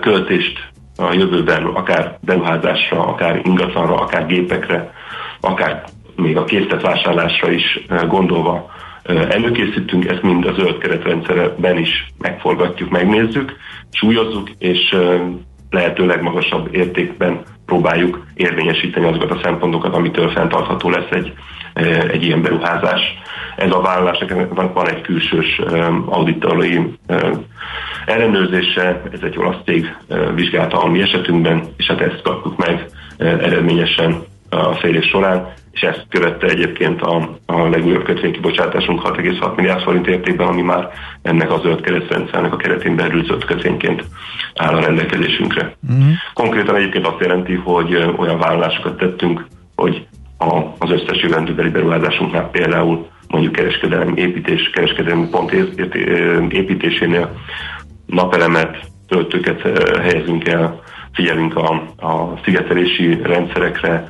költést 0.00 0.68
a 0.96 1.12
jövőben 1.12 1.64
akár 1.64 2.18
beruházásra, 2.20 3.06
akár 3.06 3.40
ingatlanra, 3.44 3.94
akár 3.94 4.26
gépekre, 4.26 4.92
akár 5.40 5.84
még 6.16 6.36
a 6.36 6.44
készletvásárlásra 6.44 7.50
is 7.50 7.80
gondolva 8.08 8.70
előkészítünk, 9.06 10.04
ezt 10.04 10.22
mind 10.22 10.46
a 10.46 10.52
zöld 10.52 10.78
keretrendszerben 10.78 11.78
is 11.78 12.06
megforgatjuk, 12.18 12.90
megnézzük, 12.90 13.56
súlyozzuk, 13.90 14.50
és 14.58 14.96
lehető 15.70 16.06
legmagasabb 16.06 16.74
értékben 16.74 17.40
próbáljuk 17.66 18.26
érvényesíteni 18.34 19.06
azokat 19.06 19.30
a 19.30 19.40
szempontokat, 19.42 19.94
amitől 19.94 20.30
fenntartható 20.30 20.90
lesz 20.90 21.10
egy, 21.10 21.32
egy 22.10 22.22
ilyen 22.22 22.42
beruházás. 22.42 23.00
Ez 23.56 23.72
a 23.72 23.80
vállalásnak 23.80 24.72
van 24.74 24.88
egy 24.88 25.00
külsős 25.00 25.60
auditori 26.06 26.80
ellenőrzése, 28.06 29.02
ez 29.12 29.20
egy 29.22 29.38
olasz 29.38 29.62
cég 29.64 29.96
vizsgálta 30.34 30.82
a 30.82 30.88
mi 30.88 31.02
esetünkben, 31.02 31.62
és 31.76 31.86
hát 31.86 32.00
ezt 32.00 32.22
kaptuk 32.22 32.56
meg 32.56 32.86
eredményesen 33.18 34.22
a 34.50 34.74
fél 34.74 34.94
év 34.94 35.02
során, 35.02 35.52
és 35.72 35.80
ezt 35.80 36.06
követte 36.08 36.46
egyébként 36.46 37.02
a, 37.02 37.38
a 37.46 37.68
legújabb 37.68 38.04
kötvénykibocsátásunk 38.04 39.00
6,6 39.02 39.56
milliárd 39.56 39.82
forint 39.82 40.06
értékben, 40.06 40.46
ami 40.46 40.62
már 40.62 40.90
ennek 41.22 41.52
a 41.52 41.58
zöld 41.58 41.80
keresztrendszernek 41.80 42.52
a 42.52 42.56
keretén 42.56 42.96
belül 42.96 43.24
zöld 43.24 43.44
kötvényként 43.44 44.04
áll 44.54 44.74
a 44.74 44.80
rendelkezésünkre. 44.80 45.76
Uh-huh. 45.88 46.06
Konkrétan 46.34 46.76
egyébként 46.76 47.06
azt 47.06 47.20
jelenti, 47.20 47.54
hogy 47.54 47.94
olyan 48.16 48.38
vállalásokat 48.38 48.96
tettünk, 48.96 49.46
hogy 49.74 50.06
a, 50.38 50.56
az 50.78 50.90
összes 50.90 51.22
jövendőbeli 51.22 51.68
beruházásunknál 51.68 52.50
például 52.50 53.08
mondjuk 53.28 53.52
kereskedelmi 53.52 54.20
építés, 54.20 54.70
kereskedelmi 54.70 55.28
pont 55.28 55.52
építésénél 56.48 57.36
napelemet, 58.06 58.78
töltőket 59.08 59.60
helyezünk 60.02 60.48
el, 60.48 60.80
figyelünk 61.12 61.56
a, 61.56 61.72
a 61.96 62.40
szigetelési 62.44 63.18
rendszerekre, 63.22 64.08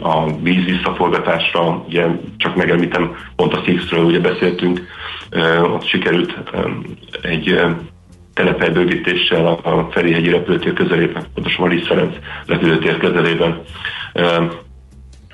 a 0.00 0.38
víz 0.42 0.64
visszaforgatásra, 0.64 1.84
ugye 1.88 2.06
csak 2.36 2.56
megemlítem, 2.56 3.16
pont 3.36 3.54
a 3.54 3.62
Sixről 3.64 4.04
ugye 4.04 4.20
beszéltünk, 4.20 4.80
ott 5.62 5.86
sikerült 5.86 6.34
egy 7.22 7.60
telephely 8.34 8.72
a 9.62 9.86
Ferihegyi 9.90 10.30
repülőtér 10.30 10.72
közelében, 10.72 11.24
pontosan 11.34 11.64
a 11.64 11.68
Liszt 11.68 11.94
repülőtér 12.46 12.96
közelében 12.96 13.60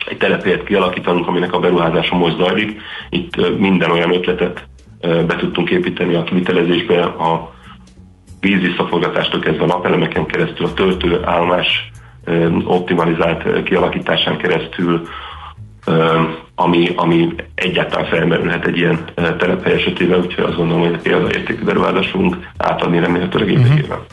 egy 0.07 0.17
telephelyet 0.17 0.65
kialakítanunk, 0.65 1.27
aminek 1.27 1.53
a 1.53 1.59
beruházása 1.59 2.17
most 2.17 2.37
zajlik. 2.37 2.81
Itt 3.11 3.59
minden 3.59 3.91
olyan 3.91 4.15
ötletet 4.15 4.69
be 5.01 5.37
tudtunk 5.39 5.71
építeni 5.71 6.15
a 6.15 6.23
kivitelezésbe, 6.23 7.03
a 7.03 7.55
vízvisszaforgatástól 8.41 9.41
kezdve 9.41 9.65
a 9.65 9.67
napelemeken 9.67 10.27
keresztül, 10.27 10.67
a 10.67 10.73
töltőállomás 10.73 11.91
optimalizált 12.65 13.63
kialakításán 13.63 14.37
keresztül, 14.37 15.09
ami, 16.55 16.89
ami 16.97 17.35
egyáltalán 17.55 18.07
felmerülhet 18.07 18.67
egy 18.67 18.77
ilyen 18.77 19.05
telephely 19.15 19.73
esetében, 19.73 20.21
úgyhogy 20.21 20.45
azt 20.45 20.57
gondolom, 20.57 20.89
hogy 20.89 20.99
példaértékű 20.99 21.65
beruházásunk 21.65 22.37
átadni 22.57 22.99
remélhetőleg 22.99 23.49
évekében. 23.51 23.99
Uh-huh. 23.99 24.07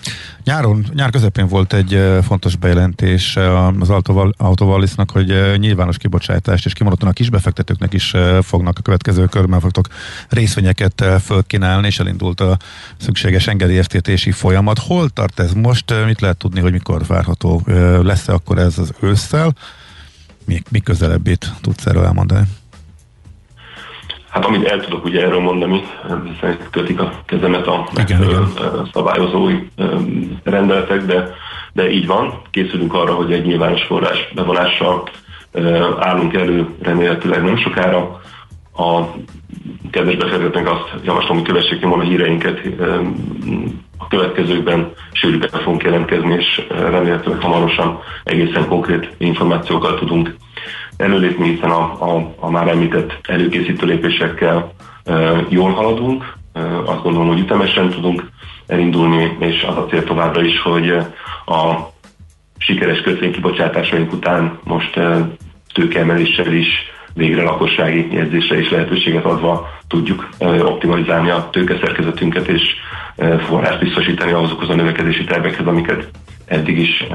Nyáron, 0.50 0.86
nyár 0.94 1.10
közepén 1.10 1.48
volt 1.48 1.74
egy 1.74 2.02
fontos 2.22 2.56
bejelentés 2.56 3.38
az 3.80 3.90
Autovallisnak, 4.38 5.12
hogy 5.12 5.58
nyilvános 5.58 5.98
kibocsátást 5.98 6.66
és 6.66 6.74
kimondottan 6.74 7.10
a 7.10 7.14
kisbefektetőknek 7.14 7.94
is 7.94 8.14
fognak 8.42 8.78
a 8.78 8.82
következő 8.82 9.26
körben 9.26 9.60
fogtok 9.60 9.88
részvényeket 10.30 11.04
fölkínálni, 11.24 11.88
és 11.88 12.00
elindult 12.00 12.42
a 12.42 12.58
szükséges 12.98 13.48
engedélyeztetési 13.48 14.32
folyamat. 14.32 14.80
Hol 14.80 15.10
tart 15.10 15.40
ez 15.40 15.54
most? 15.54 15.94
Mit 16.06 16.22
lehet 16.22 16.38
tudni, 16.38 16.60
hogy 16.60 16.72
mikor 16.72 17.06
várható? 17.06 17.62
Lesz-e 18.02 18.34
akkor 18.34 18.58
ez 18.58 18.78
az 18.78 18.94
ősszel? 19.00 19.56
Mi, 20.46 20.62
mi 20.72 20.80
közelebbit 20.80 21.54
tudsz 21.62 21.86
erről 21.86 22.06
elmondani? 22.06 22.48
Hát 24.30 24.46
amit 24.46 24.68
el 24.68 24.80
tudok 24.80 25.06
ugye 25.06 25.22
erről 25.26 25.40
mondani, 25.40 25.84
hiszen 26.34 26.58
kötik 26.72 27.00
a 27.00 27.12
kezemet 27.26 27.68
a 27.68 27.88
igen, 27.96 28.24
igen. 28.24 28.48
szabályozói 28.94 29.56
rendeletek, 30.44 31.06
de, 31.06 31.36
de 31.74 31.92
így 31.92 32.08
van. 32.08 32.42
Készülünk 32.52 32.94
arra, 32.94 33.14
hogy 33.14 33.32
egy 33.32 33.46
nyilvános 33.46 33.84
forrás 33.84 34.32
bevonással 34.36 35.10
állunk 36.00 36.34
elő 36.34 36.68
remélhetőleg 36.82 37.44
nem 37.44 37.58
sokára. 37.58 38.22
A 38.74 39.02
kedves 39.92 40.16
befektetőnek 40.16 40.72
azt 40.72 40.94
javaslom, 41.04 41.38
hogy 41.38 41.48
kövessék 41.48 41.82
nyomon 41.82 42.00
a 42.00 42.04
híreinket. 42.04 42.62
A 43.98 44.08
következőkben 44.08 44.92
sűrűbben 45.12 45.62
fogunk 45.62 45.84
jelentkezni, 45.84 46.34
és 46.34 46.68
remélhetőleg 46.70 47.42
hamarosan 47.42 48.00
egészen 48.24 48.68
konkrét 48.68 49.10
információkkal 49.18 50.00
tudunk 50.00 50.36
előlépni, 51.00 51.50
hiszen 51.50 51.70
a, 51.70 52.16
a, 52.16 52.34
a 52.40 52.50
már 52.50 52.68
említett 52.68 53.20
előkészítő 53.28 53.86
lépésekkel 53.86 54.72
jól 55.50 55.72
haladunk. 55.72 56.34
Azt 56.86 57.04
gondolom, 57.04 57.28
hogy 57.28 57.40
ütemesen 57.40 57.90
tudunk 57.90 58.30
elindulni, 58.68 59.38
és 59.40 59.64
az 59.64 59.78
a 59.78 59.86
cél 59.90 60.04
továbbra 60.04 60.42
is, 60.42 60.62
hogy 60.62 60.90
a 61.46 61.92
sikeres 62.58 63.02
kötvénykibocsátásaink 63.02 64.14
után 64.14 64.60
most 64.64 65.00
tőkeemeléssel 65.74 66.54
is 66.54 66.68
végre 67.14 67.44
lakossági 67.44 68.08
jegyzésre 68.12 68.60
is 68.60 68.70
lehetőséget 68.70 69.26
adva 69.26 69.70
tudjuk 69.88 70.30
optimalizálni 70.62 71.30
a 71.30 71.50
tőkeszerkezetünket 71.52 72.48
és 72.48 72.62
forrást 73.48 73.80
biztosítani 73.80 74.32
azokhoz 74.32 74.70
a 74.70 74.76
növekedési 74.76 75.24
tervekhez, 75.24 75.68
amiket 75.68 76.10
eddig 76.46 76.80
is 76.80 77.08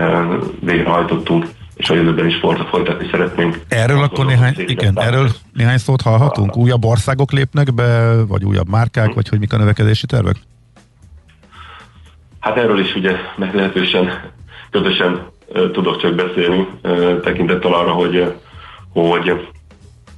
végrehajtottunk 0.61 1.47
és 1.77 1.91
a 1.91 1.95
jövőben 1.95 2.27
is 2.27 2.41
folytatni 2.71 3.09
szeretnénk. 3.11 3.61
Erről 3.69 4.03
akkor 4.03 4.27
néhány, 4.27 4.55
igen, 4.57 4.99
erről 5.01 5.29
néhány 5.53 5.79
szót 5.79 6.03
hallhatunk? 6.03 6.57
Újabb 6.57 6.85
országok 6.85 7.33
lépnek 7.33 7.75
be, 7.75 8.23
vagy 8.29 8.45
újabb 8.45 8.69
márkák, 8.69 9.15
vagy 9.15 9.29
hogy 9.29 9.39
mik 9.39 9.53
a 9.53 9.57
növekedési 9.57 10.07
tervek? 10.07 10.37
Hát 12.41 12.57
erről 12.57 12.81
is 12.81 12.95
ugye 12.95 13.17
meglehetősen 13.37 14.33
közösen 14.71 15.27
tudok 15.73 16.01
csak 16.01 16.15
beszélni, 16.15 16.67
tekintettel 17.23 17.73
arra, 17.73 17.91
hogy, 17.91 18.35
hogy 18.93 19.49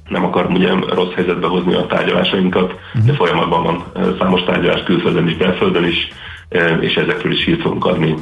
nem 0.07 0.25
akarom 0.25 0.53
ugye 0.53 0.69
rossz 0.89 1.13
helyzetbe 1.13 1.47
hozni 1.47 1.73
a 1.73 1.85
tárgyalásainkat, 1.85 2.71
uh-huh. 2.71 3.05
de 3.05 3.13
folyamatban 3.13 3.63
van 3.63 3.83
számos 4.19 4.43
tárgyalás 4.43 4.83
külföldön 4.83 5.27
is, 5.27 5.37
belföldön 5.37 5.83
is, 5.83 6.07
és 6.81 6.95
ezekről 6.95 7.33
is 7.33 7.45
hírt 7.45 7.61
fogunk 7.61 7.85
adni, 7.85 8.15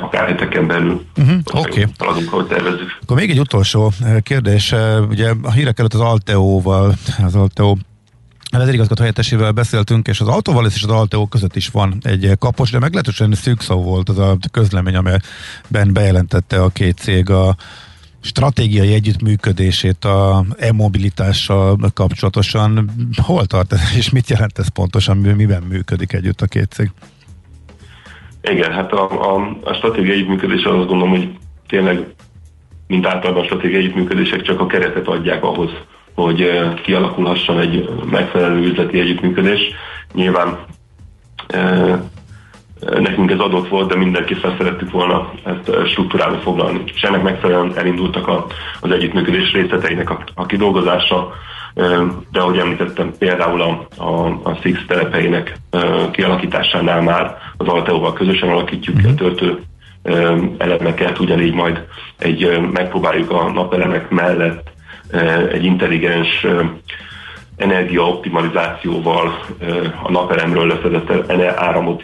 akár 0.00 0.28
heteken 0.28 0.66
belül. 0.66 1.04
Uh-huh. 1.16 1.38
Oké. 1.52 1.86
Okay. 1.98 2.46
Tervezzük. 2.48 2.98
Akkor 3.02 3.16
még 3.16 3.30
egy 3.30 3.40
utolsó 3.40 3.92
kérdés. 4.22 4.74
Ugye 5.08 5.32
a 5.42 5.52
hírek 5.52 5.78
előtt 5.78 5.94
az 5.94 6.00
Alteo-val, 6.00 6.94
az 7.24 7.34
Alteo 7.34 7.74
vezérigazgató 8.50 9.00
helyettesével 9.00 9.52
beszéltünk, 9.52 10.08
és 10.08 10.20
az 10.20 10.28
Autóval 10.28 10.66
és 10.66 10.82
az 10.82 10.90
Alteo 10.90 11.26
között 11.26 11.56
is 11.56 11.68
van 11.68 11.98
egy 12.02 12.32
kapos, 12.38 12.70
de 12.70 12.78
meglehetősen 12.78 13.32
szűk 13.32 13.60
szó 13.60 13.82
volt 13.82 14.08
az 14.08 14.18
a 14.18 14.36
közlemény, 14.50 14.96
amelyben 14.96 15.92
bejelentette 15.92 16.62
a 16.62 16.68
két 16.68 16.98
cég 16.98 17.30
a 17.30 17.56
stratégiai 18.20 18.92
együttműködését 18.92 20.04
a 20.04 20.44
e-mobilitással 20.58 21.78
kapcsolatosan. 21.94 22.90
Hol 23.22 23.46
tart 23.46 23.72
ez, 23.72 23.80
és 23.96 24.10
mit 24.10 24.30
jelent 24.30 24.58
ez 24.58 24.68
pontosan, 24.68 25.16
miben 25.16 25.62
működik 25.62 26.12
együtt 26.12 26.40
a 26.40 26.46
két 26.46 26.72
cég? 26.72 26.90
Igen, 28.50 28.72
hát 28.72 28.92
a, 28.92 29.34
a, 29.34 29.56
a 29.64 29.72
stratégiai 29.72 30.14
együttműködés 30.16 30.64
azt 30.64 30.86
gondolom, 30.86 31.10
hogy 31.10 31.28
tényleg 31.68 32.06
mint 32.86 33.06
általában 33.06 33.42
a 33.42 33.44
stratégiai 33.44 33.80
együttműködések 33.80 34.42
csak 34.42 34.60
a 34.60 34.66
keretet 34.66 35.08
adják 35.08 35.44
ahhoz, 35.44 35.70
hogy 36.14 36.42
eh, 36.42 36.74
kialakulhasson 36.74 37.58
egy 37.58 37.88
megfelelő 38.10 38.66
üzleti 38.66 39.00
együttműködés. 39.00 39.60
Nyilván 40.12 40.58
e, 41.46 42.02
nekünk 43.00 43.30
ez 43.30 43.38
adott 43.38 43.68
volt, 43.68 43.88
de 43.88 43.96
mindenképpen 43.96 44.54
szerettük 44.58 44.90
volna 44.90 45.32
ezt 45.44 45.68
eh, 45.68 45.86
struktúrálni 45.86 46.38
foglalni. 46.42 46.82
És 46.94 47.02
ennek 47.02 47.22
megfelelően 47.22 47.76
elindultak 47.76 48.28
a, 48.28 48.46
az 48.80 48.90
együttműködés 48.90 49.52
részleteinek 49.52 50.10
a, 50.10 50.24
a 50.34 50.46
kidolgozása, 50.46 51.32
de 52.32 52.40
ahogy 52.40 52.58
említettem, 52.58 53.12
például 53.18 53.62
a, 53.62 53.86
a, 53.96 54.26
a 54.42 54.58
Six 54.62 54.80
telephelyének 54.86 55.56
kialakításánál 56.10 57.02
már 57.02 57.36
az 57.56 57.66
Alteóval 57.66 58.12
közösen 58.12 58.48
alakítjuk 58.48 58.96
ki 58.96 59.04
a 59.04 59.08
mhm. 59.08 59.16
töltő 59.16 59.62
elemeket, 60.58 61.18
ugyanígy 61.18 61.54
majd 61.54 61.84
egy, 62.18 62.60
megpróbáljuk 62.72 63.30
a 63.30 63.50
napelemek 63.50 64.10
mellett 64.10 64.70
egy 65.52 65.64
intelligens 65.64 66.46
energiaoptimalizációval 67.56 69.44
a 70.02 70.10
napelemről 70.10 70.66
leszedett 70.66 71.30
áramot 71.56 72.02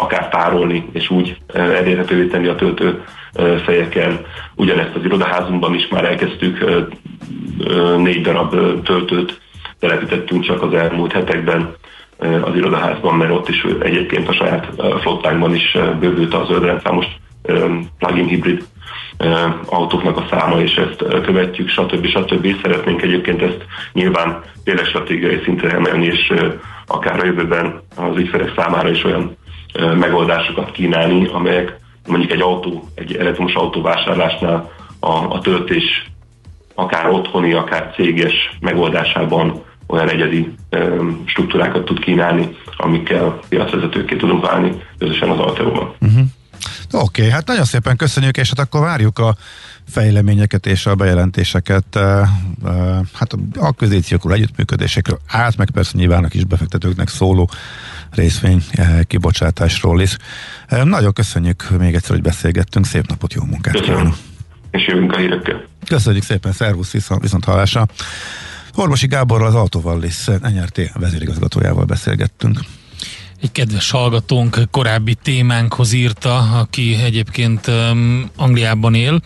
akár 0.00 0.28
tárolni, 0.28 0.88
és 0.92 1.10
úgy 1.10 1.36
elérhetővé 1.54 2.26
tenni 2.26 2.46
a 2.46 2.54
töltő 2.54 3.04
fejeken. 3.64 4.20
Ugyanezt 4.54 4.94
az 4.94 5.04
irodaházunkban 5.04 5.74
is 5.74 5.88
már 5.88 6.04
elkezdtük, 6.04 6.64
négy 7.96 8.20
darab 8.20 8.82
töltőt 8.82 9.40
telepítettünk 9.78 10.44
csak 10.44 10.62
az 10.62 10.74
elmúlt 10.74 11.12
hetekben 11.12 11.74
az 12.18 12.54
irodaházban, 12.54 13.14
mert 13.14 13.32
ott 13.32 13.48
is 13.48 13.66
egyébként 13.80 14.28
a 14.28 14.32
saját 14.32 14.66
flottánkban 15.00 15.54
is 15.54 15.76
bővült 16.00 16.34
az 16.34 16.46
zöldrendszám, 16.46 16.94
most 16.94 17.16
plug-in 17.98 18.26
hibrid 18.26 18.64
autóknak 19.66 20.16
a 20.16 20.26
száma, 20.30 20.60
és 20.60 20.74
ezt 20.74 21.22
követjük, 21.22 21.68
stb. 21.68 22.06
stb. 22.06 22.60
Szeretnénk 22.62 23.02
egyébként 23.02 23.42
ezt 23.42 23.64
nyilván 23.92 24.42
tényleg 24.64 24.84
stratégiai 24.84 25.40
szintre 25.44 25.70
emelni, 25.70 26.04
és 26.04 26.32
akár 26.86 27.20
a 27.20 27.24
jövőben 27.24 27.80
az 27.96 28.16
ügyfelek 28.16 28.52
számára 28.56 28.90
is 28.90 29.04
olyan 29.04 29.36
megoldásokat 29.98 30.70
kínálni, 30.70 31.26
amelyek 31.26 31.78
mondjuk 32.06 32.32
egy 32.32 32.40
autó, 32.40 32.88
egy 32.94 33.16
elektromos 33.16 33.54
autó 33.54 33.82
vásárlásnál 33.82 34.72
a, 35.00 35.08
a 35.08 35.40
töltés 35.40 36.10
akár 36.74 37.08
otthoni, 37.08 37.52
akár 37.52 37.92
céges 37.94 38.56
megoldásában 38.60 39.62
olyan 39.86 40.08
egyedi 40.08 40.54
struktúrákat 41.24 41.84
tud 41.84 41.98
kínálni, 41.98 42.56
amikkel 42.76 43.38
piacvezetőké 43.48 44.16
tudunk 44.16 44.46
válni 44.46 44.82
közösen 44.98 45.30
az 45.30 45.38
Alteóban. 45.38 45.94
Uh-huh. 46.00 46.26
Oké, 46.92 47.20
okay, 47.20 47.32
hát 47.32 47.46
nagyon 47.46 47.64
szépen 47.64 47.96
köszönjük, 47.96 48.36
és 48.36 48.48
hát 48.48 48.66
akkor 48.66 48.80
várjuk 48.80 49.18
a 49.18 49.36
fejleményeket 49.88 50.66
és 50.66 50.86
a 50.86 50.94
bejelentéseket, 50.94 51.98
hát 53.12 53.32
a 53.32 53.36
akvizíciókról, 53.58 54.32
együttműködésekről, 54.32 55.18
át 55.26 55.56
meg 55.56 55.70
persze 55.70 55.92
nyilván 55.94 56.24
a 56.24 56.28
kis 56.28 56.44
befektetőknek 56.44 57.08
szóló 57.08 57.50
részvény 58.10 58.62
uh, 58.78 59.00
kibocsátásról 59.02 60.00
is. 60.00 60.16
Uh, 60.70 60.84
nagyon 60.84 61.12
köszönjük 61.12 61.70
még 61.78 61.94
egyszer, 61.94 62.10
hogy 62.10 62.22
beszélgettünk, 62.22 62.86
szép 62.86 63.06
napot, 63.06 63.32
jó 63.32 63.44
munkát 63.44 63.76
Köszönöm. 63.80 64.16
És 64.70 64.86
jövünk 64.86 65.12
a 65.12 65.16
hírekkel. 65.16 65.64
Köszönjük 65.86 66.22
szépen, 66.22 66.52
szervusz, 66.52 66.92
viszont, 66.92 67.22
viszont 67.22 67.44
hallásra. 67.44 67.86
Orvosi 68.74 69.06
Gáborral 69.06 69.46
az 69.46 69.54
Autovallis 69.54 70.24
NRT 70.24 70.80
vezérigazgatójával 70.94 71.84
beszélgettünk. 71.84 72.60
Egy 73.42 73.52
kedves 73.52 73.90
hallgatónk 73.90 74.60
korábbi 74.70 75.14
témánkhoz 75.14 75.92
írta, 75.92 76.36
aki 76.36 76.94
egyébként 77.04 77.66
um, 77.66 78.30
Angliában 78.36 78.94
él 78.94 79.20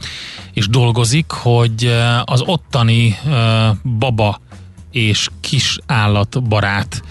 és 0.52 0.68
dolgozik, 0.68 1.30
hogy 1.30 1.84
uh, 1.84 2.20
az 2.24 2.40
ottani 2.40 3.16
uh, 3.24 3.32
baba 3.98 4.40
és 4.90 5.28
kis 5.40 5.78
állatbarát 5.86 7.02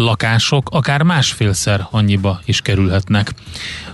lakások 0.00 0.68
akár 0.70 1.02
másfélszer 1.02 1.86
annyiba 1.90 2.40
is 2.44 2.60
kerülhetnek. 2.60 3.32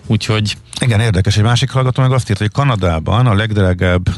Úgyhogy... 0.07 0.57
Igen, 0.81 1.01
érdekes. 1.01 1.37
Egy 1.37 1.43
másik 1.43 1.71
hallgató 1.71 2.03
meg 2.03 2.13
azt 2.13 2.31
írta, 2.31 2.43
hogy 2.43 2.53
Kanadában 2.53 3.27
a 3.27 3.35
legdrágább 3.35 4.09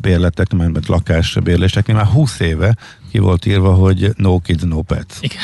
bérletek, 0.00 0.52
mert 0.52 0.86
lakásbérléseknél 0.86 1.96
már 1.96 2.06
20 2.06 2.40
éve 2.40 2.76
ki 3.10 3.18
volt 3.18 3.46
írva, 3.46 3.74
hogy 3.74 4.10
no 4.16 4.38
kids, 4.38 4.62
no 4.62 4.82
pets. 4.82 5.14
Igen. 5.20 5.38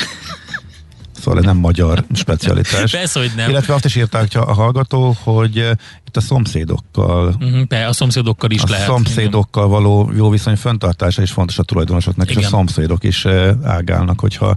Szóval 1.20 1.38
ez 1.38 1.44
nem 1.44 1.56
magyar 1.56 2.04
specialitás. 2.14 2.90
Persze, 2.90 3.20
hogy 3.20 3.30
nem. 3.36 3.50
Illetve 3.50 3.74
azt 3.74 3.84
is 3.84 3.96
írták 3.96 4.34
a 4.34 4.52
hallgató, 4.52 5.16
hogy 5.22 5.58
eh, 5.58 5.70
itt 6.06 6.16
a 6.16 6.20
szomszédokkal. 6.20 7.36
Uh-huh, 7.40 7.88
a 7.88 7.92
szomszédokkal 7.92 8.50
is 8.50 8.62
a 8.62 8.66
lehet. 8.68 8.88
A 8.88 8.92
szomszédokkal 8.92 9.66
igen. 9.66 9.82
való 9.82 10.10
jó 10.16 10.30
viszony 10.30 10.56
föntartása 10.56 11.22
is 11.22 11.30
fontos 11.30 11.58
a 11.58 11.62
tulajdonosoknak, 11.62 12.30
igen. 12.30 12.42
és 12.42 12.46
a 12.46 12.50
szomszédok 12.50 13.04
is 13.04 13.24
eh, 13.24 13.54
ágálnak, 13.64 14.20
hogyha 14.20 14.54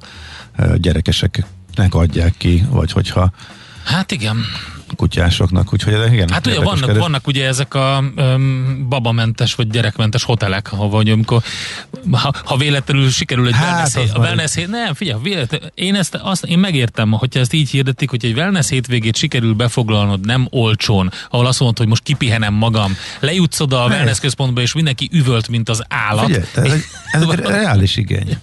eh, 0.55 0.73
gyerekeseknek 0.75 1.93
adják 1.93 2.33
ki, 2.37 2.65
vagy 2.69 2.91
hogyha 2.91 3.31
Hát 3.83 4.11
igen 4.11 4.37
kutyásoknak, 4.95 5.73
úgyhogy 5.73 5.93
ez 5.93 6.11
igen. 6.11 6.29
Hát 6.29 6.47
ugye 6.47 6.61
vannak, 6.61 6.97
vannak 6.97 7.27
ugye 7.27 7.47
ezek 7.47 7.73
a 7.73 8.03
um, 8.15 8.85
babamentes 8.89 9.55
vagy 9.55 9.67
gyerekmentes 9.69 10.23
hotelek, 10.23 10.67
ha 10.67 10.87
vagy 10.87 11.09
amikor, 11.09 11.41
ha, 12.11 12.33
ha 12.45 12.57
véletlenül 12.57 13.09
sikerül 13.09 13.47
egy 13.47 13.53
hát, 13.53 13.63
wellness, 13.63 13.95
hét, 13.95 14.11
a 14.13 14.19
wellness 14.19 14.55
hét, 14.55 14.67
nem, 14.67 14.93
figyelj, 14.93 15.21
véletlenül, 15.23 15.67
én 15.75 15.95
ezt 15.95 16.15
azt, 16.15 16.45
én 16.45 16.59
megértem, 16.59 17.11
hogyha 17.11 17.39
ezt 17.39 17.53
így 17.53 17.69
hirdetik, 17.69 18.09
hogy 18.09 18.25
egy 18.25 18.37
wellness 18.37 18.69
hétvégét 18.69 19.15
sikerül 19.15 19.53
befoglalnod 19.53 20.25
nem 20.25 20.47
olcsón, 20.49 21.11
ahol 21.29 21.45
azt 21.45 21.59
mondod, 21.59 21.77
hogy 21.77 21.87
most 21.87 22.03
kipihenem 22.03 22.53
magam, 22.53 22.95
lejutsz 23.19 23.59
oda 23.59 23.83
a 23.83 23.87
wellness 23.87 24.19
központba, 24.19 24.61
és 24.61 24.73
mindenki 24.73 25.09
üvölt, 25.11 25.47
mint 25.47 25.69
az 25.69 25.83
állat. 25.87 26.25
Figyelj, 26.25 26.45
ez, 26.55 26.71
egy, 26.71 26.83
ez 27.11 27.21
egy 27.29 27.39
reális 27.39 27.97
igény. 27.97 28.37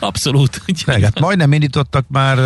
Abszolút. 0.00 0.62
Meg, 0.86 1.02
hát 1.02 1.20
majdnem 1.20 1.52
indítottak 1.52 2.06
már 2.08 2.38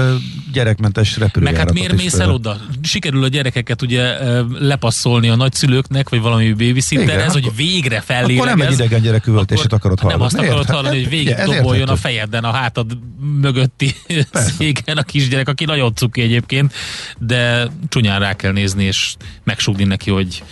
gyerekmentes 0.52 1.16
repülőjáratot. 1.16 1.74
Meg 1.74 1.82
hát 1.82 1.90
miért 1.90 2.04
mész 2.04 2.20
el 2.20 2.32
oda? 2.32 2.60
Sikerül 2.82 3.24
a 3.24 3.28
gyerekeket 3.28 3.82
ugye 3.82 4.16
lepasszolni 4.58 5.28
a 5.28 5.36
nagyszülőknek, 5.36 6.08
vagy 6.08 6.20
valami 6.20 6.52
babysitter, 6.52 7.18
ez, 7.18 7.32
hogy 7.32 7.50
végre 7.56 8.00
fellélek. 8.00 8.44
Akkor 8.44 8.56
nem 8.56 8.66
egy 8.66 8.72
idegen 8.72 9.00
gyerek 9.00 9.26
üvöltését 9.26 9.72
akarod 9.72 10.00
hallani. 10.00 10.18
Nem 10.18 10.26
azt 10.26 10.38
akarod 10.38 10.58
Ért? 10.58 10.70
hallani, 10.70 10.96
hogy 10.96 11.08
végig 11.08 11.34
hát, 11.34 11.46
doboljon 11.46 11.88
a 11.88 11.96
fejeden 11.96 12.44
a 12.44 12.50
hátad 12.50 12.98
mögötti 13.40 13.94
széken 14.58 14.96
a 14.96 15.02
kisgyerek, 15.02 15.48
aki 15.48 15.64
nagyon 15.64 15.94
cuki 15.94 16.20
egyébként, 16.20 16.72
de 17.18 17.68
csúnyán 17.88 18.20
rá 18.20 18.32
kell 18.34 18.52
nézni, 18.52 18.84
és 18.84 19.14
megsugni 19.44 19.84
neki, 19.84 20.10
hogy 20.10 20.42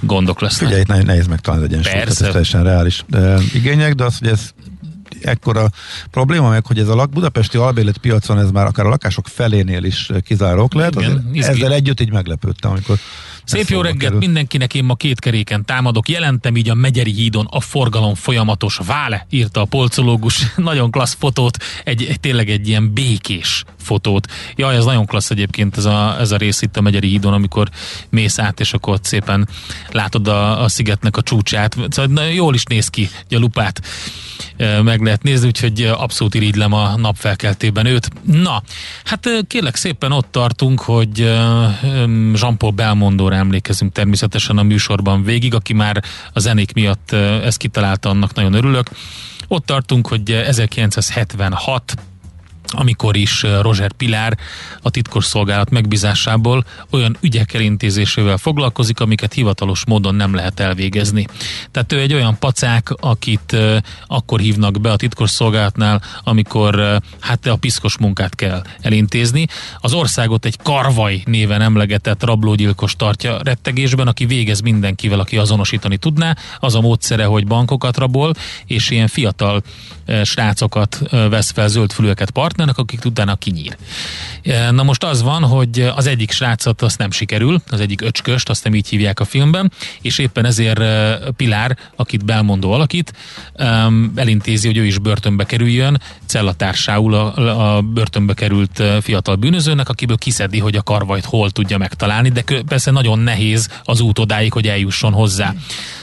gondok 0.00 0.40
lesznek. 0.40 0.62
Figyelj, 0.64 0.80
itt 0.80 0.88
nehéz, 0.88 1.04
nehéz 1.04 1.26
megtalálni 1.26 1.64
az 1.64 1.70
egyensúlyt, 1.70 2.06
ez 2.06 2.16
teljesen 2.16 2.62
reális 2.62 3.04
de 3.08 3.38
igények, 3.54 3.94
de 3.94 4.04
az, 4.04 4.18
hogy 4.18 4.28
ez 4.28 4.50
ekkora 5.24 5.68
probléma 6.10 6.48
meg, 6.48 6.66
hogy 6.66 6.78
ez 6.78 6.88
a 6.88 7.06
budapesti 7.06 7.56
albélet 7.56 7.98
piacon 7.98 8.38
ez 8.38 8.50
már 8.50 8.66
akár 8.66 8.86
a 8.86 8.88
lakások 8.88 9.28
felénél 9.28 9.84
is 9.84 10.10
kizárók 10.24 10.74
lehet, 10.74 10.94
Igen, 10.94 11.30
ezzel 11.34 11.72
együtt 11.72 12.00
így 12.00 12.12
meglepődtem, 12.12 12.70
amikor 12.70 12.98
Szép 13.44 13.68
jó 13.68 13.80
reggelt 13.80 13.98
kerül. 13.98 14.18
mindenkinek, 14.18 14.74
én 14.74 14.84
ma 14.84 14.94
két 14.94 15.18
keréken 15.18 15.64
támadok. 15.64 16.08
Jelentem 16.08 16.56
így 16.56 16.68
a 16.68 16.74
Megyeri 16.74 17.12
hídon 17.12 17.46
a 17.50 17.60
forgalom 17.60 18.14
folyamatos 18.14 18.78
vále, 18.86 19.26
írta 19.30 19.60
a 19.60 19.64
polcológus. 19.64 20.52
nagyon 20.56 20.90
klassz 20.90 21.16
fotót, 21.18 21.56
egy, 21.84 22.04
egy, 22.04 22.20
tényleg 22.20 22.50
egy 22.50 22.68
ilyen 22.68 22.92
békés 22.92 23.64
fotót. 23.82 24.26
Jaj, 24.56 24.76
ez 24.76 24.84
nagyon 24.84 25.06
klassz 25.06 25.30
egyébként 25.30 25.76
ez 25.76 25.84
a, 25.84 26.16
ez 26.20 26.30
a 26.30 26.36
rész 26.36 26.62
itt 26.62 26.76
a 26.76 26.80
Megyeri 26.80 27.08
hídon, 27.08 27.32
amikor 27.32 27.68
mész 28.10 28.38
át, 28.38 28.60
és 28.60 28.72
akkor 28.72 28.94
ott 28.94 29.04
szépen 29.04 29.48
látod 29.90 30.28
a, 30.28 30.62
a 30.62 30.68
szigetnek 30.68 31.16
a 31.16 31.22
csúcsát. 31.22 31.76
Szóval 31.88 32.24
jól 32.24 32.54
is 32.54 32.64
néz 32.64 32.88
ki, 32.88 33.08
a 33.30 33.38
lupát 33.38 33.80
meg 34.82 35.00
lehet 35.00 35.22
nézni, 35.22 35.46
úgyhogy 35.46 35.82
abszolút 35.82 36.34
irigylem 36.34 36.72
a 36.72 36.96
napfelkeltében 36.96 37.86
őt. 37.86 38.08
Na, 38.22 38.62
hát 39.04 39.28
kérlek 39.46 39.76
szépen 39.76 40.12
ott 40.12 40.28
tartunk, 40.30 40.80
hogy 40.80 41.18
Jean-Paul 42.34 42.72
Belmondóra 42.72 43.34
emlékezünk 43.34 43.92
természetesen 43.92 44.58
a 44.58 44.62
műsorban 44.62 45.24
végig, 45.24 45.54
aki 45.54 45.72
már 45.72 46.02
a 46.32 46.40
zenék 46.40 46.72
miatt 46.72 47.12
ezt 47.12 47.56
kitalálta, 47.56 48.08
annak 48.08 48.34
nagyon 48.34 48.54
örülök. 48.54 48.90
Ott 49.48 49.66
tartunk, 49.66 50.06
hogy 50.06 50.30
1976 50.32 51.94
amikor 52.72 53.16
is 53.16 53.42
Roger 53.60 53.92
Pilár 53.92 54.38
a 54.82 54.90
titkosszolgálat 54.90 55.70
megbízásából 55.70 56.64
olyan 56.90 57.16
ügyek 57.20 57.54
elintézésével 57.54 58.36
foglalkozik, 58.36 59.00
amiket 59.00 59.32
hivatalos 59.32 59.84
módon 59.86 60.14
nem 60.14 60.34
lehet 60.34 60.60
elvégezni. 60.60 61.26
Tehát 61.70 61.92
ő 61.92 62.00
egy 62.00 62.12
olyan 62.12 62.38
pacák, 62.38 62.90
akit 63.00 63.56
akkor 64.06 64.40
hívnak 64.40 64.80
be 64.80 64.90
a 64.90 64.96
titkosszolgálatnál, 64.96 66.02
amikor 66.24 67.00
hát 67.20 67.46
a 67.46 67.56
piszkos 67.56 67.98
munkát 67.98 68.34
kell 68.34 68.62
elintézni. 68.80 69.46
Az 69.78 69.92
országot 69.92 70.44
egy 70.44 70.56
karvaj 70.62 71.22
néven 71.24 71.60
emlegetett 71.60 72.24
rablógyilkos 72.24 72.96
tartja 72.96 73.38
rettegésben, 73.42 74.06
aki 74.06 74.26
végez 74.26 74.60
mindenkivel, 74.60 75.20
aki 75.20 75.36
azonosítani 75.36 75.96
tudná. 75.96 76.36
Az 76.58 76.74
a 76.74 76.80
módszere, 76.80 77.24
hogy 77.24 77.46
bankokat 77.46 77.96
rabol, 77.96 78.34
és 78.66 78.90
ilyen 78.90 79.08
fiatal 79.08 79.62
srácokat 80.22 81.02
vesz 81.10 81.50
fel 81.50 81.68
zöldfülőket 81.68 82.30
partnernek, 82.62 82.78
akik 82.78 83.04
utána 83.04 83.36
kinyír. 83.36 83.76
Na 84.70 84.82
most 84.82 85.04
az 85.04 85.22
van, 85.22 85.42
hogy 85.42 85.80
az 85.96 86.06
egyik 86.06 86.30
srácot 86.30 86.82
azt 86.82 86.98
nem 86.98 87.10
sikerül, 87.10 87.62
az 87.68 87.80
egyik 87.80 88.00
öcsköst, 88.00 88.48
azt 88.48 88.64
nem 88.64 88.74
így 88.74 88.88
hívják 88.88 89.20
a 89.20 89.24
filmben, 89.24 89.72
és 90.02 90.18
éppen 90.18 90.44
ezért 90.44 90.80
Pilár, 91.36 91.76
akit 91.96 92.24
Belmondó 92.24 92.72
alakít, 92.72 93.12
elintézi, 94.14 94.66
hogy 94.66 94.76
ő 94.76 94.84
is 94.84 94.98
börtönbe 94.98 95.44
kerüljön, 95.44 96.00
cellatársául 96.26 97.14
a, 97.14 97.76
a 97.76 97.82
börtönbe 97.82 98.34
került 98.34 98.82
fiatal 99.00 99.36
bűnözőnek, 99.36 99.88
akiből 99.88 100.16
kiszedi, 100.16 100.58
hogy 100.58 100.76
a 100.76 100.82
karvajt 100.82 101.24
hol 101.24 101.50
tudja 101.50 101.78
megtalálni, 101.78 102.28
de 102.28 102.44
persze 102.66 102.90
nagyon 102.90 103.18
nehéz 103.18 103.68
az 103.84 104.00
út 104.00 104.18
odáig, 104.18 104.52
hogy 104.52 104.66
eljusson 104.66 105.12
hozzá. 105.12 105.54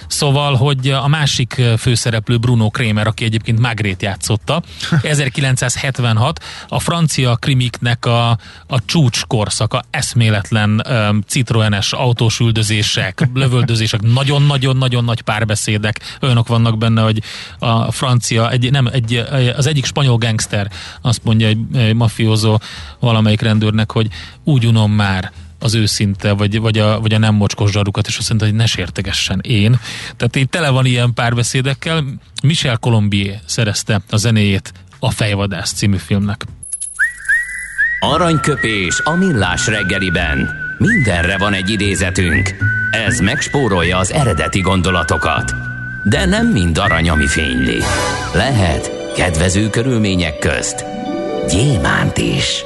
Szóval, 0.09 0.55
hogy 0.55 0.89
a 0.89 1.07
másik 1.07 1.61
főszereplő 1.77 2.37
Bruno 2.37 2.69
Kramer, 2.69 3.07
aki 3.07 3.25
egyébként 3.25 3.59
Magrét 3.59 4.01
játszotta, 4.01 4.61
1976 5.01 6.43
a 6.67 6.79
francia 6.79 7.35
krimiknek 7.35 8.05
a, 8.05 8.29
a 8.67 8.85
csúcs 8.85 9.25
korszaka, 9.25 9.83
eszméletlen 9.89 10.83
um, 10.89 11.21
citroenes 11.27 11.93
autós 11.93 12.39
üldözések, 12.39 13.27
lövöldözések, 13.33 14.01
nagyon-nagyon-nagyon 14.01 15.03
nagy 15.03 15.21
párbeszédek, 15.21 16.17
olyanok 16.21 16.47
vannak 16.47 16.77
benne, 16.77 17.01
hogy 17.01 17.21
a 17.59 17.91
francia, 17.91 18.51
egy, 18.51 18.71
nem, 18.71 18.87
egy, 18.91 19.15
az 19.57 19.67
egyik 19.67 19.85
spanyol 19.85 20.17
gangster 20.17 20.71
azt 21.01 21.23
mondja 21.23 21.47
egy, 21.47 21.59
egy 21.73 21.95
mafiózó 21.95 22.59
valamelyik 22.99 23.41
rendőrnek, 23.41 23.91
hogy 23.91 24.07
úgy 24.43 24.65
unom 24.65 24.91
már, 24.91 25.31
az 25.59 25.75
őszinte, 25.75 26.31
vagy, 26.31 26.59
vagy, 26.59 26.77
a, 26.77 26.99
vagy 26.99 27.13
a 27.13 27.17
nem 27.17 27.35
mocskos 27.35 27.71
zsarukat, 27.71 28.07
és 28.07 28.17
azt 28.17 28.29
mondta, 28.29 28.47
hogy 28.47 28.55
ne 28.55 28.65
sértegessen 28.65 29.39
én. 29.43 29.79
Tehát 30.17 30.35
így 30.35 30.49
tele 30.49 30.69
van 30.69 30.85
ilyen 30.85 31.13
párbeszédekkel. 31.13 32.03
Michel 32.43 32.77
Colombier 32.77 33.39
szerezte 33.45 34.01
a 34.09 34.17
zenéjét 34.17 34.73
a 34.99 35.11
Fejvadász 35.11 35.73
című 35.73 35.97
filmnek. 35.97 36.45
Aranyköpés 37.99 39.01
a 39.03 39.15
millás 39.15 39.67
reggeliben. 39.67 40.49
Mindenre 40.77 41.37
van 41.37 41.53
egy 41.53 41.69
idézetünk. 41.69 42.55
Ez 42.91 43.19
megspórolja 43.19 43.97
az 43.97 44.11
eredeti 44.11 44.59
gondolatokat. 44.59 45.53
De 46.03 46.25
nem 46.25 46.47
mind 46.47 46.77
arany, 46.77 47.09
ami 47.09 47.27
fényli. 47.27 47.77
Lehet 48.33 49.13
kedvező 49.15 49.69
körülmények 49.69 50.39
közt 50.39 50.85
gyémánt 51.49 52.17
is. 52.17 52.63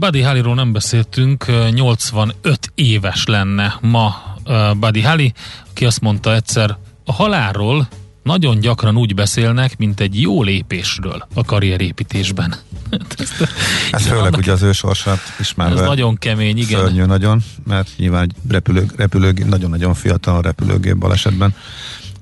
Buddy 0.00 0.22
Hollyról 0.22 0.54
nem 0.54 0.72
beszéltünk, 0.72 1.46
85 1.70 2.72
éves 2.74 3.24
lenne 3.26 3.78
ma 3.80 4.34
Buddy 4.76 5.02
Holly, 5.02 5.32
aki 5.70 5.84
azt 5.84 6.00
mondta 6.00 6.34
egyszer, 6.34 6.76
a 7.04 7.12
halálról 7.12 7.88
nagyon 8.22 8.60
gyakran 8.60 8.96
úgy 8.96 9.14
beszélnek, 9.14 9.78
mint 9.78 10.00
egy 10.00 10.20
jó 10.20 10.42
lépésről 10.42 11.26
a 11.34 11.44
karrierépítésben. 11.44 12.54
ezt, 13.18 13.48
ez 13.90 14.02
főleg 14.02 14.22
annak, 14.22 14.36
ugye 14.36 14.52
az 14.52 14.62
ő 14.62 14.72
sorsát 14.72 15.18
ismerve. 15.40 15.80
Ez 15.80 15.86
nagyon 15.86 16.18
kemény, 16.18 16.58
igen. 16.58 16.80
Szörnyű 16.80 17.04
nagyon, 17.04 17.42
mert 17.66 17.88
nyilván 17.96 18.22
egy 18.22 18.34
repülő, 18.48 18.86
repülőgép, 18.96 19.46
nagyon-nagyon 19.46 19.94
fiatal 19.94 20.42
repülőgép 20.42 20.96
balesetben 20.96 21.54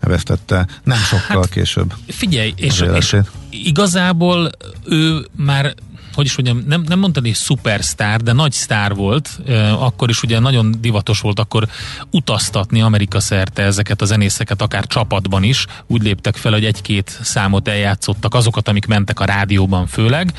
vesztette 0.00 0.66
nem 0.84 0.98
sokkal 0.98 1.40
hát, 1.40 1.48
később. 1.48 1.94
Figyelj, 2.06 2.52
és, 2.56 2.84
és 2.94 3.16
igazából 3.50 4.50
ő 4.84 5.26
már 5.36 5.74
hogy 6.18 6.26
is 6.26 6.36
mondjam, 6.36 6.64
nem, 6.68 6.84
nem 6.88 6.98
mondani 6.98 7.32
szupersztár, 7.32 8.20
de 8.20 8.32
nagy 8.32 8.52
sztár 8.52 8.94
volt, 8.94 9.40
akkor 9.78 10.08
is 10.08 10.22
ugye 10.22 10.38
nagyon 10.38 10.74
divatos 10.80 11.20
volt 11.20 11.38
akkor 11.38 11.68
utaztatni 12.10 12.82
Amerika 12.82 13.20
szerte 13.20 13.62
ezeket 13.62 14.02
a 14.02 14.04
zenészeket, 14.04 14.62
akár 14.62 14.86
csapatban 14.86 15.42
is, 15.42 15.66
úgy 15.86 16.02
léptek 16.02 16.36
fel, 16.36 16.52
hogy 16.52 16.64
egy-két 16.64 17.18
számot 17.22 17.68
eljátszottak, 17.68 18.34
azokat, 18.34 18.68
amik 18.68 18.86
mentek 18.86 19.20
a 19.20 19.24
rádióban 19.24 19.86
főleg, 19.86 20.32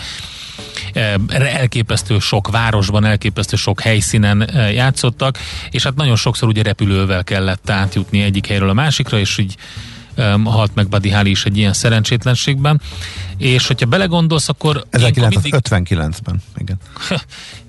elképesztő 1.28 2.20
sok 2.20 2.50
városban, 2.52 3.06
elképesztő 3.06 3.56
sok 3.56 3.82
helyszínen 3.82 4.50
játszottak, 4.74 5.38
és 5.72 5.84
hát 5.84 5.96
nagyon 5.96 6.16
sokszor 6.16 6.48
ugye 6.48 6.64
repülővel 6.64 7.24
kellett 7.24 7.70
átjutni 7.70 8.22
egyik 8.22 8.48
helyről 8.48 8.70
a 8.70 8.74
másikra, 8.74 9.20
és 9.20 9.38
így 9.38 9.56
halt 10.44 10.76
meg 10.76 10.88
Buddy 10.88 11.10
Holly 11.10 11.30
is 11.30 11.46
egy 11.46 11.58
ilyen 11.58 11.74
szerencsétlenségben. 11.74 12.82
És 13.38 13.68
hogyha 13.68 13.86
belegondolsz, 13.86 14.50
akkor... 14.50 14.86
1959-ben, 14.92 16.42
igen. 16.58 16.78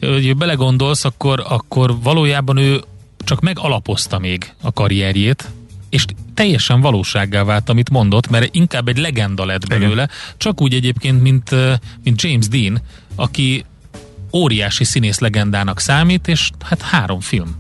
Hogyha 0.15 0.35
belegondolsz, 0.35 1.05
akkor, 1.05 1.45
akkor 1.49 2.03
valójában 2.03 2.57
ő 2.57 2.81
csak 3.19 3.41
megalapozta 3.41 4.19
még 4.19 4.53
a 4.61 4.73
karrierjét, 4.73 5.51
és 5.89 6.05
teljesen 6.35 6.81
valósággá 6.81 7.45
vált, 7.45 7.69
amit 7.69 7.91
mondott, 7.91 8.29
mert 8.29 8.55
inkább 8.55 8.89
egy 8.89 8.99
legenda 8.99 9.45
lett 9.45 9.67
belőle, 9.67 9.93
Igen. 10.03 10.11
csak 10.37 10.61
úgy 10.61 10.75
egyébként, 10.75 11.23
mint, 11.23 11.51
mint 12.05 12.23
James 12.23 12.49
Dean, 12.49 12.81
aki 13.15 13.65
óriási 14.33 14.85
színész 14.85 15.19
legendának 15.19 15.81
számít, 15.81 16.29
és 16.29 16.51
hát 16.65 16.83
három 16.83 17.21
film. 17.21 17.57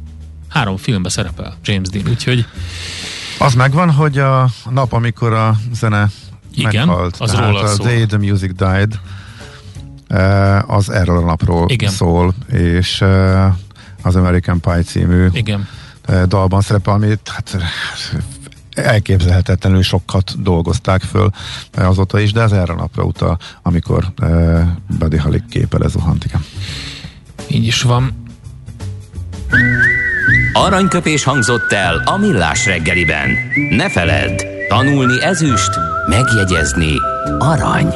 Három 0.48 0.76
filmbe 0.76 1.08
szerepel 1.08 1.58
James 1.64 1.88
Dean, 1.88 2.08
úgyhogy 2.08 2.44
az 3.40 3.54
megvan, 3.54 3.90
hogy 3.90 4.18
a 4.18 4.48
nap, 4.70 4.92
amikor 4.92 5.32
a 5.32 5.56
zene 5.72 6.08
Igen, 6.54 6.86
meghalt, 6.86 7.16
az 7.18 7.30
tehát 7.30 7.46
róla 7.46 7.62
a 7.62 7.66
szól. 7.66 7.86
Day 7.86 8.06
the 8.06 8.16
Music 8.16 8.52
Died, 8.56 9.00
eh, 10.06 10.70
az 10.70 10.90
erről 10.90 11.16
a 11.16 11.24
napról 11.24 11.68
Igen. 11.68 11.90
szól, 11.90 12.34
és 12.52 13.00
eh, 13.00 13.52
az 14.02 14.16
American 14.16 14.60
Pie 14.60 14.82
című 14.82 15.28
Igen. 15.32 15.68
Eh, 16.04 16.22
dalban 16.22 16.60
szerepel, 16.60 16.94
amit 16.94 17.28
hát 17.34 17.56
elképzelhetetlenül 18.74 19.82
sokat 19.82 20.42
dolgozták 20.42 21.02
föl 21.02 21.30
azóta 21.72 22.20
is, 22.20 22.32
de 22.32 22.40
ez 22.40 22.52
erre 22.52 22.72
a 22.72 22.76
napra 22.76 23.02
utal, 23.04 23.38
amikor 23.62 24.12
Buddy 24.98 25.16
Holly 25.16 25.42
képe 25.50 25.78
lezuhant, 25.78 26.24
igen. 26.24 26.44
Így 27.48 27.66
is 27.66 27.82
van. 27.82 28.22
Aranyköpés 30.52 31.24
hangzott 31.24 31.72
el 31.72 32.02
a 32.04 32.16
millás 32.16 32.66
reggeliben. 32.66 33.30
Ne 33.70 33.90
feledd, 33.90 34.42
tanulni 34.68 35.22
ezüst, 35.22 35.70
megjegyezni 36.08 36.92
arany. 37.38 37.94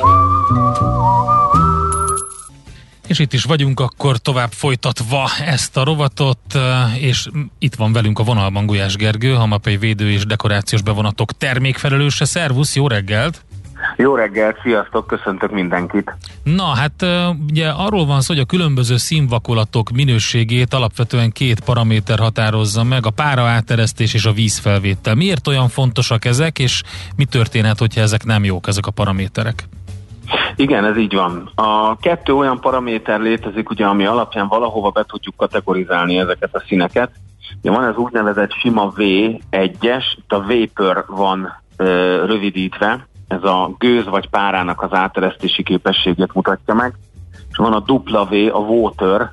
És 3.06 3.18
itt 3.18 3.32
is 3.32 3.44
vagyunk 3.44 3.80
akkor 3.80 4.18
tovább 4.18 4.52
folytatva 4.52 5.30
ezt 5.44 5.76
a 5.76 5.84
rovatot, 5.84 6.38
eh, 6.54 7.02
és 7.02 7.28
itt 7.58 7.74
van 7.74 7.92
velünk 7.92 8.18
a 8.18 8.22
vonalban 8.22 8.66
Gulyás 8.66 8.96
Gergő, 8.96 9.32
Hamapei 9.32 9.76
Védő 9.76 10.10
és 10.10 10.26
Dekorációs 10.26 10.82
Bevonatok 10.82 11.32
termékfelelőse. 11.32 12.24
Szervusz, 12.24 12.74
jó 12.74 12.88
reggelt! 12.88 13.44
Jó 13.96 14.14
reggelt, 14.14 14.60
sziasztok, 14.62 15.06
köszöntök 15.06 15.50
mindenkit. 15.50 16.16
Na, 16.42 16.64
hát 16.64 17.06
ugye 17.50 17.68
arról 17.68 18.06
van 18.06 18.20
szó, 18.20 18.34
hogy 18.34 18.42
a 18.42 18.46
különböző 18.46 18.96
színvakolatok 18.96 19.90
minőségét 19.90 20.74
alapvetően 20.74 21.30
két 21.30 21.60
paraméter 21.60 22.18
határozza 22.18 22.84
meg, 22.84 23.06
a 23.06 23.10
pára 23.10 23.42
áteresztés 23.42 24.14
és 24.14 24.24
a 24.24 24.32
vízfelvétel. 24.32 25.14
Miért 25.14 25.46
olyan 25.46 25.68
fontosak 25.68 26.24
ezek, 26.24 26.58
és 26.58 26.82
mi 27.16 27.24
történhet, 27.24 27.78
hogyha 27.78 28.00
ezek 28.00 28.24
nem 28.24 28.44
jók, 28.44 28.66
ezek 28.66 28.86
a 28.86 28.90
paraméterek? 28.90 29.64
Igen, 30.56 30.84
ez 30.84 30.96
így 30.96 31.14
van. 31.14 31.50
A 31.54 31.96
kettő 31.96 32.34
olyan 32.34 32.60
paraméter 32.60 33.20
létezik, 33.20 33.70
ugye, 33.70 33.84
ami 33.84 34.04
alapján 34.04 34.48
valahova 34.48 34.90
be 34.90 35.04
tudjuk 35.04 35.36
kategorizálni 35.36 36.18
ezeket 36.18 36.54
a 36.54 36.62
színeket, 36.66 37.10
Ugye 37.62 37.70
van 37.70 37.84
az 37.84 37.96
úgynevezett 37.96 38.52
sima 38.52 38.92
V1-es, 38.96 40.04
itt 40.16 40.32
a 40.32 40.44
Vapor 40.46 41.04
van 41.08 41.62
ö, 41.76 41.84
rövidítve, 42.26 43.06
ez 43.34 43.44
a 43.44 43.74
gőz 43.78 44.04
vagy 44.04 44.28
párának 44.28 44.82
az 44.82 44.92
áteresztési 44.92 45.62
képességet 45.62 46.34
mutatja 46.34 46.74
meg, 46.74 46.94
és 47.50 47.56
van 47.56 47.72
a 47.72 47.92
W, 47.92 48.56
a 48.56 48.58
Water, 48.58 49.32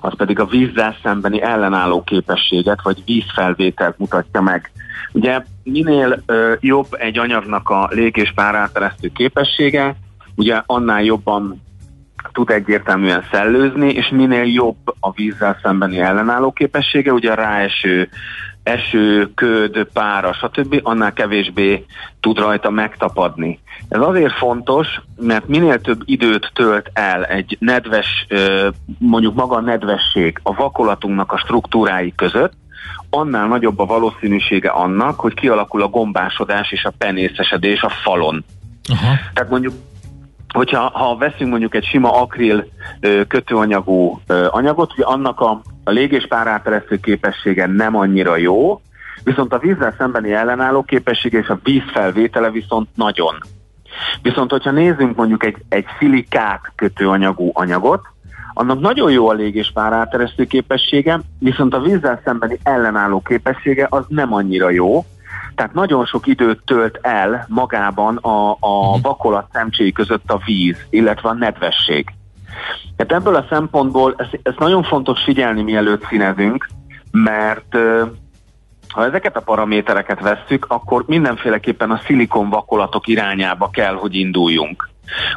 az 0.00 0.16
pedig 0.16 0.38
a 0.38 0.46
vízzel 0.46 0.96
szembeni 1.02 1.42
ellenálló 1.42 2.02
képességet, 2.02 2.82
vagy 2.82 3.02
vízfelvételt 3.04 3.98
mutatja 3.98 4.40
meg. 4.40 4.70
Ugye 5.12 5.44
minél 5.62 6.22
ö, 6.26 6.52
jobb 6.60 6.86
egy 6.90 7.18
anyagnak 7.18 7.68
a 7.68 7.88
lég- 7.90 8.16
és 8.16 8.32
páráteresztő 8.34 9.08
képessége, 9.08 9.96
ugye 10.34 10.62
annál 10.66 11.02
jobban 11.02 11.62
tud 12.32 12.50
egyértelműen 12.50 13.24
szellőzni, 13.30 13.92
és 13.92 14.08
minél 14.08 14.44
jobb 14.44 14.76
a 15.00 15.12
vízzel 15.12 15.58
szembeni 15.62 15.98
ellenálló 15.98 16.52
képessége, 16.52 17.12
ugye 17.12 17.30
a 17.30 17.34
ráeső 17.34 18.08
eső, 18.62 19.30
köd, 19.34 19.86
pára, 19.92 20.32
stb., 20.32 20.80
annál 20.82 21.12
kevésbé 21.12 21.86
tud 22.20 22.38
rajta 22.38 22.70
megtapadni. 22.70 23.60
Ez 23.88 24.00
azért 24.00 24.32
fontos, 24.32 25.00
mert 25.16 25.48
minél 25.48 25.80
több 25.80 26.02
időt 26.04 26.50
tölt 26.54 26.90
el 26.92 27.24
egy 27.24 27.56
nedves, 27.60 28.26
mondjuk 28.98 29.34
maga 29.34 29.56
a 29.56 29.60
nedvesség 29.60 30.40
a 30.42 30.54
vakolatunknak 30.54 31.32
a 31.32 31.38
struktúrái 31.38 32.12
között, 32.16 32.52
annál 33.10 33.46
nagyobb 33.46 33.78
a 33.78 33.84
valószínűsége 33.84 34.68
annak, 34.68 35.20
hogy 35.20 35.34
kialakul 35.34 35.82
a 35.82 35.88
gombásodás 35.88 36.72
és 36.72 36.84
a 36.84 36.92
penészesedés 36.98 37.82
a 37.82 37.88
falon. 37.88 38.44
Aha. 38.88 39.14
Tehát 39.34 39.50
mondjuk 39.50 39.74
hogyha 40.52 40.90
ha 40.90 41.16
veszünk 41.16 41.50
mondjuk 41.50 41.74
egy 41.74 41.84
sima 41.84 42.20
akril 42.20 42.66
kötőanyagú 43.28 44.20
anyagot, 44.48 44.92
ugye 44.92 45.04
annak 45.04 45.40
a, 45.40 45.60
a 45.84 45.90
légés 45.90 46.26
páráteresztő 46.26 47.00
képessége 47.00 47.66
nem 47.66 47.96
annyira 47.96 48.36
jó, 48.36 48.80
viszont 49.24 49.52
a 49.52 49.58
vízzel 49.58 49.94
szembeni 49.98 50.32
ellenálló 50.32 50.82
képessége 50.82 51.38
és 51.38 51.48
a 51.48 51.60
vízfelvétele 51.62 52.50
viszont 52.50 52.88
nagyon. 52.94 53.34
Viszont, 54.22 54.50
hogyha 54.50 54.70
nézzünk 54.70 55.16
mondjuk 55.16 55.44
egy, 55.44 55.56
egy 55.68 55.84
szilikát 55.98 56.72
kötőanyagú 56.74 57.50
anyagot, 57.52 58.00
annak 58.54 58.80
nagyon 58.80 59.10
jó 59.10 59.28
a 59.28 59.32
légés 59.32 59.70
páráteresztő 59.74 60.44
képessége, 60.44 61.20
viszont 61.38 61.74
a 61.74 61.80
vízzel 61.80 62.20
szembeni 62.24 62.58
ellenálló 62.62 63.20
képessége 63.20 63.86
az 63.90 64.04
nem 64.08 64.34
annyira 64.34 64.70
jó, 64.70 65.04
tehát 65.54 65.72
nagyon 65.74 66.04
sok 66.04 66.26
időt 66.26 66.60
tölt 66.64 66.98
el 67.02 67.46
magában 67.48 68.16
a, 68.16 68.50
a 68.50 68.90
mhm. 68.90 69.02
vakolat 69.02 69.48
szemcséi 69.52 69.92
között 69.92 70.30
a 70.30 70.40
víz, 70.44 70.76
illetve 70.90 71.28
a 71.28 71.34
nedvesség. 71.34 72.12
Tehát 72.96 73.12
ebből 73.12 73.34
a 73.34 73.46
szempontból 73.48 74.14
ez, 74.16 74.26
ez 74.42 74.54
nagyon 74.58 74.82
fontos 74.82 75.22
figyelni, 75.22 75.62
mielőtt 75.62 76.06
színezünk, 76.06 76.68
mert 77.10 77.76
ha 78.88 79.04
ezeket 79.04 79.36
a 79.36 79.40
paramétereket 79.40 80.20
vesszük, 80.20 80.66
akkor 80.68 81.04
mindenféleképpen 81.06 81.90
a 81.90 82.00
szilikon 82.06 82.48
vakolatok 82.48 83.06
irányába 83.06 83.70
kell, 83.70 83.94
hogy 83.94 84.14
induljunk. 84.14 84.88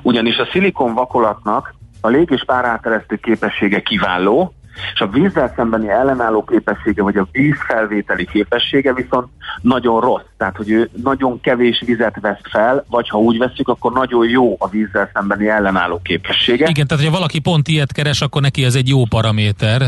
Ugyanis 0.01 0.37
a 0.37 0.47
szilikon 0.51 0.93
vakolatnak 0.93 1.75
a 2.01 2.07
lég- 2.07 2.31
és 2.31 2.43
páráteresztő 2.45 3.15
képessége 3.15 3.79
kiváló, 3.79 4.53
és 4.93 4.99
a 4.99 5.07
vízzel 5.07 5.53
szembeni 5.55 5.89
ellenálló 5.89 6.43
képessége, 6.43 7.01
vagy 7.01 7.17
a 7.17 7.27
vízfelvételi 7.31 8.25
képessége 8.25 8.93
viszont 8.93 9.27
nagyon 9.61 10.01
rossz. 10.01 10.23
Tehát, 10.37 10.55
hogy 10.55 10.69
ő 10.69 10.89
nagyon 11.03 11.41
kevés 11.41 11.83
vizet 11.85 12.19
vesz 12.21 12.39
fel, 12.43 12.85
vagy 12.89 13.09
ha 13.09 13.17
úgy 13.17 13.37
veszük, 13.37 13.67
akkor 13.67 13.91
nagyon 13.91 14.29
jó 14.29 14.55
a 14.59 14.69
vízzel 14.69 15.09
szembeni 15.13 15.47
ellenálló 15.47 15.99
képessége. 16.03 16.67
Igen, 16.69 16.87
tehát, 16.87 17.03
hogyha 17.03 17.17
valaki 17.17 17.39
pont 17.39 17.67
ilyet 17.67 17.91
keres, 17.91 18.21
akkor 18.21 18.41
neki 18.41 18.63
ez 18.63 18.75
egy 18.75 18.87
jó 18.87 19.05
paraméter, 19.05 19.81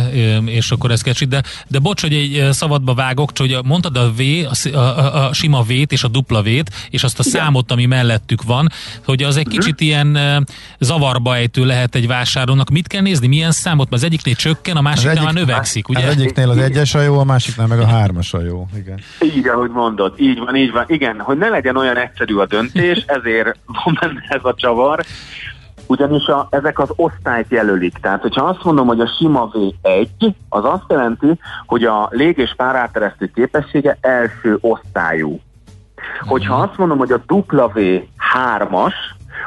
és 0.46 0.72
akkor 0.72 0.92
ez 0.92 1.02
kicsit. 1.02 1.30
De, 1.30 1.44
de 1.68 1.80
bocs, 1.80 2.02
hogy 2.02 2.14
egy 2.14 2.48
szabadba 2.52 2.94
vágok, 2.94 3.30
hogy 3.36 3.58
mondtad 3.64 3.98
a 3.98 4.12
V, 4.12 4.22
a, 4.74 4.78
a, 4.78 5.26
a 5.28 5.34
sima 5.34 5.62
V-t 5.62 5.92
és 5.92 6.04
a 6.04 6.08
dupla 6.08 6.42
V-t, 6.42 6.72
és 6.90 7.04
azt 7.04 7.20
a 7.20 7.24
Igen. 7.26 7.42
számot, 7.42 7.72
ami 7.72 7.86
mellettük 7.86 8.44
van, 8.44 8.70
hogy 9.06 9.24
az 9.24 9.38
egy 9.38 9.48
kicsit 9.48 9.82
uh-huh. 9.82 9.88
ilyen 9.88 10.48
zavarba 10.80 11.36
ejtő 11.36 11.66
lehet 11.66 11.96
egy 11.96 12.08
vásárlónak. 12.08 12.70
Mit 12.70 12.88
kell 12.88 13.02
nézni? 13.02 13.28
Milyen 13.28 13.52
számot? 13.52 13.90
Mert 13.90 14.02
az 14.02 14.08
egyiknél 14.08 14.36
csökken, 14.36 14.77
a 14.78 14.82
másiknál 14.82 15.14
egyik, 15.14 15.26
már 15.26 15.34
növekszik, 15.34 15.90
ugye? 15.90 16.08
Az 16.08 16.10
egyiknél 16.10 16.50
az 16.50 16.58
egyes 16.58 16.96
a 16.96 17.02
jó, 17.02 17.20
a 17.20 17.24
másiknál 17.24 17.68
meg 17.68 17.80
a 17.80 17.86
hármas 17.86 18.34
a 18.34 18.42
jó. 18.42 18.66
Igen. 18.76 19.00
Így, 19.22 19.48
ahogy 19.48 19.70
mondod, 19.70 20.14
így 20.18 20.40
van, 20.40 20.56
így 20.56 20.72
van. 20.72 20.84
Igen, 20.88 21.20
hogy 21.20 21.38
ne 21.38 21.50
legyen 21.50 21.78
olyan 21.78 21.98
egyszerű 21.98 22.36
a 22.36 22.46
döntés, 22.46 23.06
ezért 23.18 23.60
van 23.66 23.98
benne 24.00 24.26
ez 24.28 24.44
a 24.44 24.54
csavar. 24.54 25.04
Ugyanis 25.88 26.26
a, 26.26 26.48
ezek 26.52 26.80
az 26.80 26.90
osztályt 26.96 27.50
jelölik. 27.50 27.98
Tehát, 28.02 28.22
hogyha 28.22 28.46
azt 28.46 28.64
mondom, 28.64 28.88
hogy 28.88 29.00
a 29.00 29.08
sima 29.18 29.52
V1, 29.54 30.34
az 30.50 30.66
azt 30.66 30.86
jelenti, 30.88 31.40
hogy 31.66 31.84
a 31.84 32.08
lég- 32.12 32.38
és 32.38 32.54
páráteresztő 32.58 33.32
képessége 33.36 33.98
első 34.02 34.58
osztályú. 34.62 35.40
Hogyha 36.20 36.58
mhm. 36.58 36.64
azt 36.68 36.78
mondom, 36.78 36.98
hogy 36.98 37.12
a 37.12 37.24
W3-as, 37.28 38.94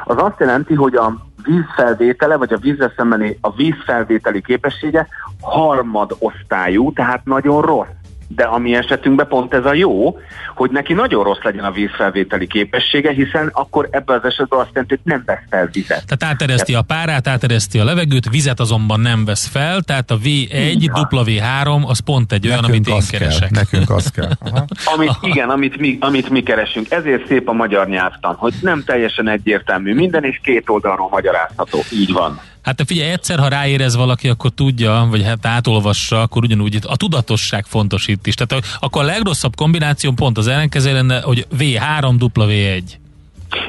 az 0.05 0.17
azt 0.17 0.39
jelenti, 0.39 0.73
hogy 0.73 0.95
a 0.95 1.17
vízfelvétele, 1.43 2.37
vagy 2.37 2.53
a 2.53 2.57
vízre 2.57 2.93
szembeni 2.95 3.37
a 3.41 3.55
vízfelvételi 3.55 4.41
képessége 4.41 5.07
harmad 5.41 6.15
osztályú, 6.19 6.93
tehát 6.93 7.25
nagyon 7.25 7.61
rossz 7.61 8.00
de 8.35 8.43
a 8.43 8.57
mi 8.57 8.75
esetünkben 8.75 9.27
pont 9.27 9.53
ez 9.53 9.65
a 9.65 9.73
jó, 9.73 10.17
hogy 10.55 10.71
neki 10.71 10.93
nagyon 10.93 11.23
rossz 11.23 11.41
legyen 11.41 11.63
a 11.63 11.71
vízfelvételi 11.71 12.47
képessége, 12.47 13.11
hiszen 13.11 13.49
akkor 13.53 13.87
ebben 13.91 14.17
az 14.17 14.25
esetben 14.25 14.59
azt 14.59 14.69
jelenti, 14.73 14.99
hogy 15.03 15.13
nem 15.13 15.23
vesz 15.25 15.43
fel 15.49 15.69
vizet. 15.71 16.05
Tehát 16.05 16.33
átereszti 16.33 16.73
a 16.73 16.81
párát, 16.81 17.27
átereszti 17.27 17.79
a 17.79 17.83
levegőt, 17.83 18.29
vizet 18.29 18.59
azonban 18.59 18.99
nem 18.99 19.25
vesz 19.25 19.47
fel, 19.47 19.81
tehát 19.81 20.11
a 20.11 20.17
V1, 20.17 20.89
W3 21.11 21.85
az 21.85 21.99
pont 21.99 22.31
egy 22.31 22.47
olyan, 22.47 22.59
Nekünk 22.61 22.87
amit 22.87 23.03
én 23.03 23.19
keresek. 23.19 23.51
Kell. 23.51 23.63
Nekünk 23.63 23.89
az 23.89 24.11
kell. 24.11 24.31
Aha. 24.39 24.65
amit, 24.95 25.17
igen, 25.21 25.49
amit 25.49 25.77
mi, 25.77 25.97
amit 25.99 26.29
mi 26.29 26.43
keresünk. 26.43 26.91
Ezért 26.91 27.27
szép 27.27 27.49
a 27.49 27.53
magyar 27.53 27.87
nyelvtan, 27.87 28.35
hogy 28.35 28.53
nem 28.61 28.83
teljesen 28.85 29.27
egyértelmű 29.27 29.93
minden, 29.93 30.23
és 30.23 30.39
két 30.43 30.69
oldalról 30.69 31.09
magyarázható. 31.09 31.79
Így 31.93 32.13
van. 32.13 32.39
Hát 32.61 32.81
figyelj, 32.85 33.11
egyszer, 33.11 33.39
ha 33.39 33.47
ráérez 33.47 33.95
valaki, 33.95 34.29
akkor 34.29 34.49
tudja, 34.49 35.07
vagy 35.09 35.23
hát 35.23 35.45
átolvassa, 35.45 36.21
akkor 36.21 36.43
ugyanúgy 36.43 36.79
a 36.87 36.97
tudatosság 36.97 37.65
fontos 37.65 38.07
itt 38.07 38.27
is. 38.27 38.33
Tehát 38.33 38.65
akkor 38.79 39.03
a 39.03 39.05
legrosszabb 39.05 39.55
kombináció 39.55 40.11
pont 40.11 40.37
az 40.37 40.47
ellenkező 40.47 40.93
lenne, 40.93 41.21
hogy 41.21 41.47
V3 41.57 42.29
W1. 42.35 42.83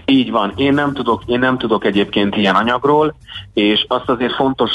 Így 0.04 0.30
van. 0.30 0.52
Én 0.56 0.74
nem 0.74 0.92
tudok, 0.92 1.22
én 1.26 1.38
nem 1.38 1.58
tudok 1.58 1.84
egyébként 1.84 2.36
ilyen 2.36 2.54
anyagról, 2.54 3.14
és 3.54 3.84
azt 3.88 4.08
azért 4.08 4.34
fontos, 4.34 4.70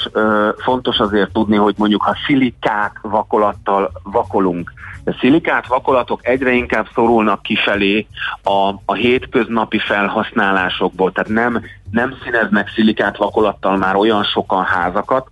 fontos 0.58 0.98
azért 0.98 1.32
tudni, 1.32 1.56
hogy 1.56 1.76
mondjuk 1.78 2.02
ha 2.02 2.16
szilikát 2.26 2.94
vakolattal 3.02 3.92
vakolunk, 4.04 4.74
a 5.08 5.18
szilikát 5.20 5.68
vakolatok 5.68 6.28
egyre 6.28 6.52
inkább 6.52 6.88
szorulnak 6.94 7.42
kifelé 7.42 8.08
a, 8.44 8.74
a 8.86 8.94
hétköznapi 8.94 9.80
felhasználásokból, 9.80 11.12
tehát 11.12 11.30
nem, 11.30 11.64
nem 11.92 12.16
színeznek 12.24 12.70
szilikát 12.70 13.18
vakolattal 13.18 13.78
már 13.78 13.96
olyan 13.96 14.24
sokan 14.24 14.64
házakat, 14.64 15.28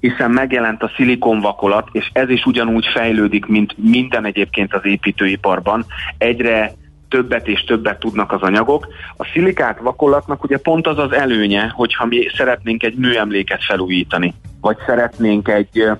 hiszen 0.00 0.30
megjelent 0.30 0.82
a 0.82 0.90
szilikonvakolat, 0.96 1.88
és 1.92 2.10
ez 2.12 2.28
is 2.28 2.44
ugyanúgy 2.44 2.86
fejlődik, 2.86 3.46
mint 3.46 3.74
minden 3.76 4.24
egyébként 4.24 4.74
az 4.74 4.84
építőiparban. 4.84 5.84
Egyre 6.18 6.72
többet 7.08 7.48
és 7.48 7.64
többet 7.64 7.98
tudnak 7.98 8.32
az 8.32 8.42
anyagok. 8.42 8.86
A 9.16 9.24
szilikát 9.32 9.78
vakolatnak 9.78 10.44
ugye 10.44 10.58
pont 10.58 10.86
az 10.86 10.98
az 10.98 11.12
előnye, 11.12 11.72
hogyha 11.74 12.06
mi 12.06 12.28
szeretnénk 12.36 12.82
egy 12.82 12.94
műemléket 12.94 13.64
felújítani, 13.64 14.34
vagy 14.60 14.76
szeretnénk 14.86 15.48
egy 15.48 15.90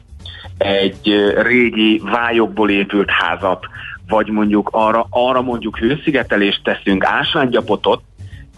egy 0.58 1.32
régi 1.42 2.02
vályokból 2.04 2.70
épült 2.70 3.10
házat, 3.10 3.66
vagy 4.08 4.28
mondjuk 4.28 4.68
arra, 4.72 5.06
arra 5.10 5.42
mondjuk 5.42 5.78
hőszigetelést 5.78 6.64
teszünk, 6.64 7.04
ásványgyapotot, 7.04 8.02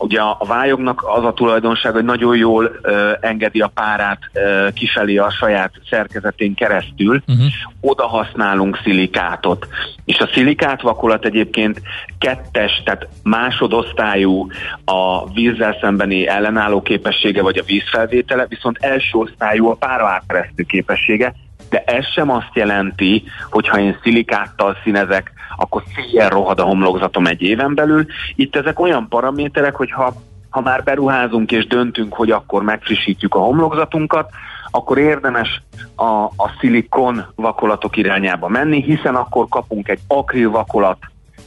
ugye 0.01 0.21
a, 0.21 0.37
a 0.39 0.47
vályognak 0.47 1.03
az 1.07 1.25
a 1.25 1.33
tulajdonság, 1.33 1.93
hogy 1.93 2.05
nagyon 2.05 2.37
jól 2.37 2.71
ö, 2.83 3.13
engedi 3.21 3.61
a 3.61 3.71
párát 3.75 4.19
ö, 4.33 4.69
kifelé 4.75 5.17
a 5.17 5.31
saját 5.31 5.73
szerkezetén 5.91 6.55
keresztül, 6.55 7.23
uh-huh. 7.27 7.47
oda 7.81 8.07
használunk 8.07 8.79
szilikátot. 8.83 9.69
És 10.05 10.19
a 10.19 10.29
szilikát 10.33 10.83
vakolat 10.83 11.25
egyébként 11.25 11.83
kettes, 12.19 12.83
tehát 12.85 13.09
másodosztályú 13.23 14.47
a 14.85 15.33
vízzel 15.33 15.77
szembeni 15.81 16.27
ellenálló 16.27 16.83
képessége, 16.83 17.43
vagy 17.43 17.59
a 17.59 17.65
vízfelvétele, 17.67 18.47
viszont 18.49 18.79
első 18.81 19.19
osztályú 19.19 19.69
a 19.69 19.75
pára 19.75 20.07
átkeresztő 20.09 20.63
képessége, 20.63 21.35
de 21.71 21.83
ez 21.85 22.07
sem 22.07 22.31
azt 22.31 22.55
jelenti, 22.55 23.23
hogy 23.51 23.69
ha 23.69 23.79
én 23.79 23.99
szilikáttal 24.03 24.77
színezek, 24.83 25.33
akkor 25.57 25.83
széjjel 25.95 26.29
rohad 26.29 26.61
a 26.61 26.63
homlokzatom 26.63 27.27
egy 27.27 27.43
éven 27.43 27.75
belül. 27.75 28.07
Itt 28.35 28.57
ezek 28.57 28.81
olyan 28.81 29.09
paraméterek, 29.09 29.75
hogy 29.75 29.91
ha, 29.91 30.13
ha 30.51 30.61
már 30.61 30.83
beruházunk 30.83 31.53
és 31.53 31.67
döntünk, 31.67 32.15
hogy 32.15 32.31
akkor 32.31 32.63
megfrissítjük 32.63 33.35
a 33.35 33.39
homlokzatunkat, 33.39 34.31
akkor 34.71 34.99
érdemes 34.99 35.63
a, 35.95 36.25
a 36.25 36.51
szilikon 36.61 37.25
vakolatok 37.35 37.97
irányába 37.97 38.49
menni, 38.49 38.83
hiszen 38.83 39.15
akkor 39.15 39.49
kapunk 39.49 39.89
egy 39.89 40.01
akril 40.07 40.51
vakolat 40.51 40.99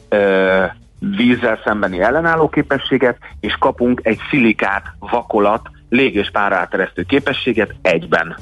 ö, 0.10 0.64
vízzel 1.00 1.60
szembeni 1.64 2.02
ellenálló 2.02 2.50
képességet, 2.50 3.18
és 3.40 3.56
kapunk 3.60 4.00
egy 4.04 4.20
szilikát 4.30 4.84
vakolat 5.00 5.70
lég- 5.90 6.16
és 6.16 6.30
páráteresztő 6.32 7.04
képességet 7.04 7.76
egyben. 7.82 8.36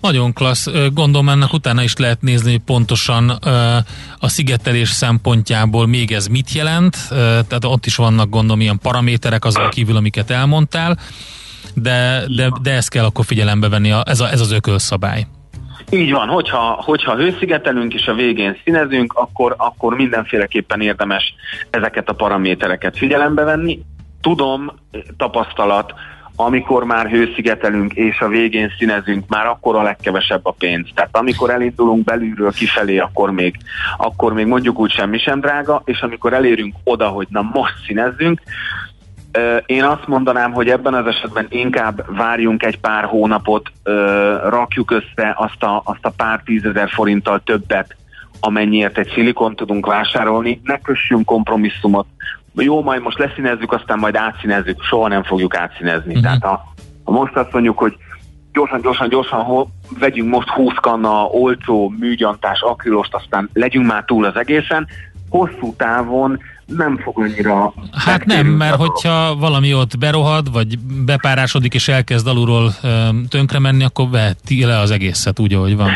Nagyon 0.00 0.32
klassz. 0.32 0.68
Gondolom 0.94 1.28
ennek 1.28 1.52
utána 1.52 1.82
is 1.82 1.96
lehet 1.96 2.22
nézni, 2.22 2.50
hogy 2.50 2.60
pontosan 2.60 3.28
a 4.18 4.28
szigetelés 4.28 4.88
szempontjából 4.88 5.86
még 5.86 6.12
ez 6.12 6.26
mit 6.26 6.52
jelent. 6.52 6.96
Tehát 7.08 7.64
ott 7.64 7.86
is 7.86 7.96
vannak 7.96 8.28
gondolom 8.28 8.60
ilyen 8.60 8.78
paraméterek 8.78 9.44
azon 9.44 9.68
kívül, 9.68 9.96
amiket 9.96 10.30
elmondtál, 10.30 10.98
de, 11.74 12.24
de, 12.36 12.50
de 12.62 12.72
ezt 12.72 12.90
kell 12.90 13.04
akkor 13.04 13.24
figyelembe 13.24 13.68
venni, 13.68 13.92
ez, 14.04 14.20
a, 14.20 14.30
ez 14.30 14.40
az 14.40 14.52
ökölszabály. 14.52 15.26
Így 15.90 16.10
van, 16.10 16.28
hogyha, 16.28 16.82
hogyha 16.84 17.16
hőszigetelünk 17.16 17.94
és 17.94 18.06
a 18.06 18.14
végén 18.14 18.56
színezünk, 18.64 19.12
akkor, 19.12 19.54
akkor 19.58 19.94
mindenféleképpen 19.94 20.80
érdemes 20.80 21.34
ezeket 21.70 22.08
a 22.08 22.12
paramétereket 22.12 22.98
figyelembe 22.98 23.42
venni. 23.42 23.80
Tudom, 24.20 24.72
tapasztalat, 25.16 25.94
amikor 26.44 26.84
már 26.84 27.10
hőszigetelünk 27.10 27.94
és 27.94 28.20
a 28.20 28.28
végén 28.28 28.72
színezünk, 28.78 29.28
már 29.28 29.46
akkor 29.46 29.76
a 29.76 29.82
legkevesebb 29.82 30.40
a 30.42 30.50
pénz. 30.50 30.88
Tehát 30.94 31.16
amikor 31.16 31.50
elindulunk 31.50 32.04
belülről 32.04 32.52
kifelé, 32.52 32.98
akkor 32.98 33.30
még, 33.30 33.56
akkor 33.96 34.32
még 34.32 34.46
mondjuk 34.46 34.78
úgy 34.78 34.90
semmi 34.90 35.18
sem 35.18 35.40
drága, 35.40 35.82
és 35.84 36.00
amikor 36.00 36.32
elérünk 36.32 36.74
oda, 36.84 37.08
hogy 37.08 37.26
na 37.30 37.42
most 37.52 37.74
színezzünk, 37.86 38.40
én 39.66 39.84
azt 39.84 40.06
mondanám, 40.06 40.52
hogy 40.52 40.68
ebben 40.68 40.94
az 40.94 41.06
esetben 41.06 41.46
inkább 41.48 42.16
várjunk 42.16 42.62
egy 42.62 42.78
pár 42.78 43.04
hónapot, 43.04 43.72
rakjuk 44.44 44.90
össze 44.90 45.34
azt 45.36 45.62
a, 45.62 45.82
azt 45.84 46.04
a 46.04 46.12
pár 46.16 46.42
tízezer 46.44 46.90
forinttal 46.90 47.40
többet, 47.44 47.96
amennyiért 48.40 48.98
egy 48.98 49.10
szilikon 49.14 49.56
tudunk 49.56 49.86
vásárolni, 49.86 50.60
ne 50.64 50.78
kössünk 50.78 51.24
kompromisszumot. 51.24 52.06
Jó, 52.54 52.82
majd 52.82 53.02
most 53.02 53.18
leszínezzük, 53.18 53.72
aztán 53.72 53.98
majd 53.98 54.16
átszínezzük, 54.16 54.82
soha 54.82 55.08
nem 55.08 55.22
fogjuk 55.22 55.56
átszínezni. 55.56 56.08
Uh-huh. 56.08 56.22
Tehát 56.22 56.42
ha, 56.42 56.74
ha 57.04 57.12
most 57.12 57.36
azt 57.36 57.52
mondjuk, 57.52 57.78
hogy 57.78 57.96
gyorsan, 58.52 58.80
gyorsan, 58.80 59.08
gyorsan 59.08 59.42
hol, 59.42 59.68
vegyünk 59.98 60.28
most 60.30 60.48
20 60.48 60.72
kanna 60.80 61.24
olcsó 61.24 61.92
műgyantás 61.98 62.60
akrilost, 62.60 63.14
aztán 63.14 63.50
legyünk 63.52 63.86
már 63.86 64.04
túl 64.04 64.24
az 64.24 64.36
egészen, 64.36 64.86
hosszú 65.28 65.74
távon 65.76 66.38
nem 66.66 66.98
fog 66.98 67.18
annyira... 67.18 67.72
Hát 67.92 68.24
nem, 68.24 68.46
mert 68.46 68.74
hogyha 68.74 69.36
valami 69.36 69.74
ott 69.74 69.98
berohad, 69.98 70.52
vagy 70.52 70.78
bepárásodik 71.04 71.74
és 71.74 71.88
elkezd 71.88 72.26
alulról 72.26 72.72
tönkre 73.28 73.58
menni, 73.58 73.84
akkor 73.84 74.10
veheti 74.10 74.64
le 74.64 74.78
az 74.78 74.90
egészet 74.90 75.38
úgy, 75.38 75.54
ahogy 75.54 75.76
van. 75.76 75.90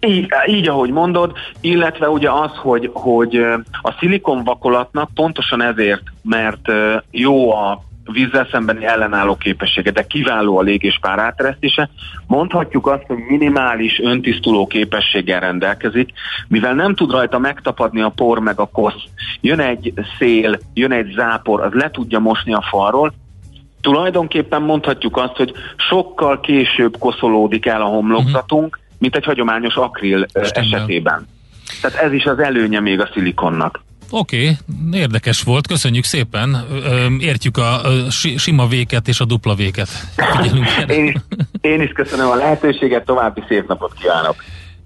Így, 0.00 0.28
így, 0.46 0.68
ahogy 0.68 0.90
mondod, 0.90 1.32
illetve 1.60 2.08
ugye 2.08 2.30
az, 2.30 2.50
hogy, 2.56 2.90
hogy 2.92 3.36
a 3.82 3.96
szilikonvakolatnak 3.98 5.10
pontosan 5.14 5.62
ezért, 5.62 6.02
mert 6.22 6.72
jó 7.10 7.52
a 7.52 7.82
vízzel 8.12 8.48
szembeni 8.50 8.84
ellenálló 8.84 9.36
képessége, 9.36 9.90
de 9.90 10.06
kiváló 10.06 10.58
a 10.58 10.62
légés 10.62 10.98
páráteresztése. 11.00 11.90
Mondhatjuk 12.26 12.86
azt, 12.86 13.04
hogy 13.06 13.18
minimális 13.28 14.00
öntisztuló 14.02 14.66
képességgel 14.66 15.40
rendelkezik, 15.40 16.12
mivel 16.48 16.74
nem 16.74 16.94
tud 16.94 17.10
rajta 17.10 17.38
megtapadni 17.38 18.00
a 18.00 18.08
por 18.08 18.38
meg 18.38 18.60
a 18.60 18.66
kosz. 18.66 19.02
Jön 19.40 19.60
egy 19.60 19.92
szél, 20.18 20.58
jön 20.74 20.92
egy 20.92 21.12
zápor, 21.16 21.60
az 21.60 21.72
le 21.72 21.90
tudja 21.90 22.18
mosni 22.18 22.52
a 22.52 22.64
falról, 22.70 23.12
Tulajdonképpen 23.80 24.62
mondhatjuk 24.62 25.16
azt, 25.16 25.36
hogy 25.36 25.52
sokkal 25.76 26.40
később 26.40 26.98
koszolódik 26.98 27.66
el 27.66 27.82
a 27.82 27.84
homlokzatunk, 27.84 28.76
uh-huh. 28.76 28.87
Mint 28.98 29.16
egy 29.16 29.24
hagyományos 29.24 29.74
akril 29.74 30.26
Stimmel. 30.28 30.50
esetében. 30.50 31.26
Tehát 31.80 31.96
ez 31.96 32.12
is 32.12 32.24
az 32.24 32.38
előnye 32.38 32.80
még 32.80 33.00
a 33.00 33.08
szilikonnak. 33.12 33.80
Oké, 34.10 34.36
okay, 34.36 35.00
érdekes 35.00 35.42
volt, 35.42 35.66
köszönjük 35.66 36.04
szépen. 36.04 36.64
Értjük 37.20 37.56
a 37.56 37.80
sima 38.36 38.66
véket 38.66 39.08
és 39.08 39.20
a 39.20 39.24
dupla 39.24 39.54
véket. 39.54 39.88
én, 40.88 41.04
is, 41.04 41.14
én 41.60 41.80
is 41.80 41.90
köszönöm 41.92 42.28
a 42.28 42.34
lehetőséget, 42.34 43.04
további 43.04 43.42
szép 43.48 43.68
napot 43.68 43.92
kívánok. 44.00 44.36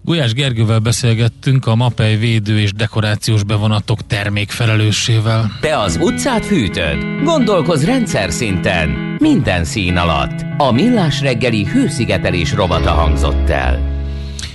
Gulyás 0.04 0.32
Gergővel 0.32 0.78
beszélgettünk 0.78 1.66
a 1.66 1.74
Mapei 1.74 2.16
védő 2.16 2.58
és 2.58 2.72
dekorációs 2.72 3.44
bevonatok 3.44 4.06
termékfelelősével. 4.06 5.50
Te 5.60 5.78
az 5.78 5.98
utcát 6.00 6.46
fűtöd? 6.46 7.22
Gondolkoz 7.24 7.84
rendszer 7.84 8.30
szinten. 8.30 8.88
Minden 9.18 9.64
szín 9.64 9.96
alatt. 9.96 10.44
A 10.56 10.72
Millás 10.72 11.20
reggeli 11.20 11.64
hőszigetelés 11.64 12.54
robata 12.54 12.90
hangzott 12.90 13.48
el 13.48 13.92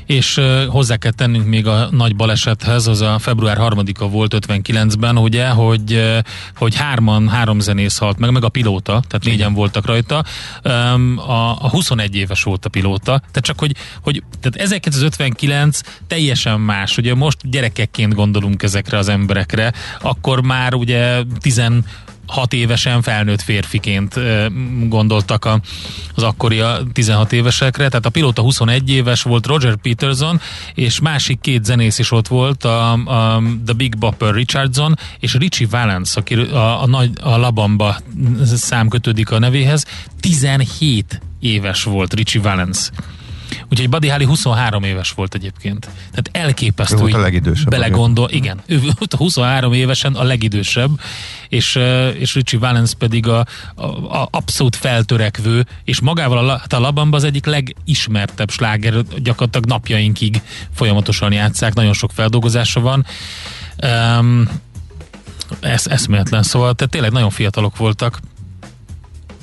és 0.08 0.42
hozzá 0.70 0.96
kell 0.96 1.12
tennünk 1.12 1.46
még 1.46 1.68
a 1.68 1.88
nagy 1.92 2.16
balesethez, 2.16 2.88
az 2.88 3.02
a 3.02 3.20
február 3.20 3.58
3-a 3.60 4.10
volt 4.10 4.36
59-ben, 4.48 5.18
ugye, 5.18 5.48
hogy, 5.48 6.02
hogy 6.56 6.76
hárman, 6.76 7.30
három 7.30 7.60
zenész 7.60 7.98
halt 7.98 8.18
meg, 8.18 8.32
meg 8.32 8.44
a 8.44 8.50
pilóta, 8.50 9.02
tehát 9.08 9.26
négyen 9.26 9.54
voltak 9.54 9.86
rajta. 9.86 10.24
A, 11.16 11.32
a 11.60 11.70
21 11.70 12.16
éves 12.16 12.44
volt 12.44 12.66
a 12.66 12.70
pilóta, 12.70 13.18
tehát 13.18 13.40
csak 13.42 13.60
hogy, 13.60 13.76
hogy 14.02 14.24
tehát 14.40 14.56
1959 14.68 15.82
teljesen 16.08 16.60
más, 16.60 16.98
ugye 16.98 17.16
most 17.16 17.50
gyerekekként 17.50 18.14
gondolunk 18.14 18.64
ezekre 18.64 18.98
az 18.98 19.10
emberekre, 19.10 19.74
akkor 20.02 20.42
már 20.42 20.74
ugye 20.74 21.22
10 21.40 21.62
hat 22.28 22.54
évesen 22.54 23.02
felnőtt 23.02 23.42
férfiként 23.42 24.20
gondoltak 24.88 25.46
a, 25.46 25.60
az 26.16 26.24
akkori 26.24 26.62
16 26.94 27.34
évesekre, 27.34 27.88
tehát 27.88 28.06
a 28.06 28.10
pilóta 28.10 28.42
21 28.42 28.90
éves 28.90 29.22
volt 29.22 29.46
Roger 29.46 29.76
Peterson, 29.76 30.42
és 30.74 31.00
másik 31.00 31.40
két 31.42 31.66
zenész 31.66 32.00
is 32.00 32.12
ott 32.12 32.28
volt, 32.28 32.64
a, 32.64 32.92
a 32.92 33.42
The 33.66 33.74
Big 33.74 33.98
Bopper 33.98 34.34
Richardson, 34.34 34.98
és 35.20 35.34
Richie 35.34 35.68
Valens, 35.72 36.16
aki 36.16 36.34
a, 36.34 36.82
a, 36.82 36.88
nagy, 36.88 37.12
a 37.22 37.38
Labamba 37.38 37.98
szám 38.46 38.88
kötődik 38.88 39.32
a 39.32 39.40
nevéhez, 39.40 39.86
17 40.20 41.22
éves 41.40 41.84
volt 41.84 42.14
Richie 42.14 42.42
Valens. 42.42 42.90
Úgyhogy 43.70 43.90
Buddy 43.90 44.10
Holly 44.10 44.26
23 44.26 44.84
éves 44.84 45.12
volt 45.12 45.36
egyébként. 45.36 45.90
Tehát 46.12 46.30
elképesztő, 46.32 46.96
ő 46.96 47.00
volt 47.00 47.14
a 47.14 47.20
legidősebb. 47.20 47.70
Belegondol, 47.70 48.30
igen. 48.30 48.62
Ő 48.66 48.80
volt 48.80 49.14
a 49.14 49.18
23 49.18 49.74
évesen 49.74 50.14
a 50.14 50.24
legidősebb, 50.24 50.90
és, 51.50 51.80
és 52.18 52.34
Richie 52.34 52.60
Valens 52.60 52.94
pedig 52.94 53.28
a, 53.28 53.46
a, 53.76 53.86
a 54.18 54.28
abszolút 54.32 54.76
feltörekvő, 54.76 55.66
és 55.84 56.00
magával 56.00 56.50
a, 56.50 56.58
hát 56.58 56.74
a 56.74 56.80
Labamba 56.80 57.18
az 57.18 57.24
egyik 57.24 57.46
legismertebb 57.46 58.52
sláger, 58.52 58.94
gyakorlatilag 59.18 59.66
napjainkig 59.66 60.42
folyamatosan 60.76 61.32
játszák, 61.32 61.74
nagyon 61.74 61.94
sok 61.94 62.12
feldolgozása 62.12 62.80
van. 62.80 63.06
Um, 64.20 64.50
ez 65.60 65.88
eszméletlen, 65.88 66.44
szóval 66.44 66.74
tehát 66.74 66.92
tényleg 66.92 67.12
nagyon 67.12 67.30
fiatalok 67.30 67.78
voltak. 67.78 68.20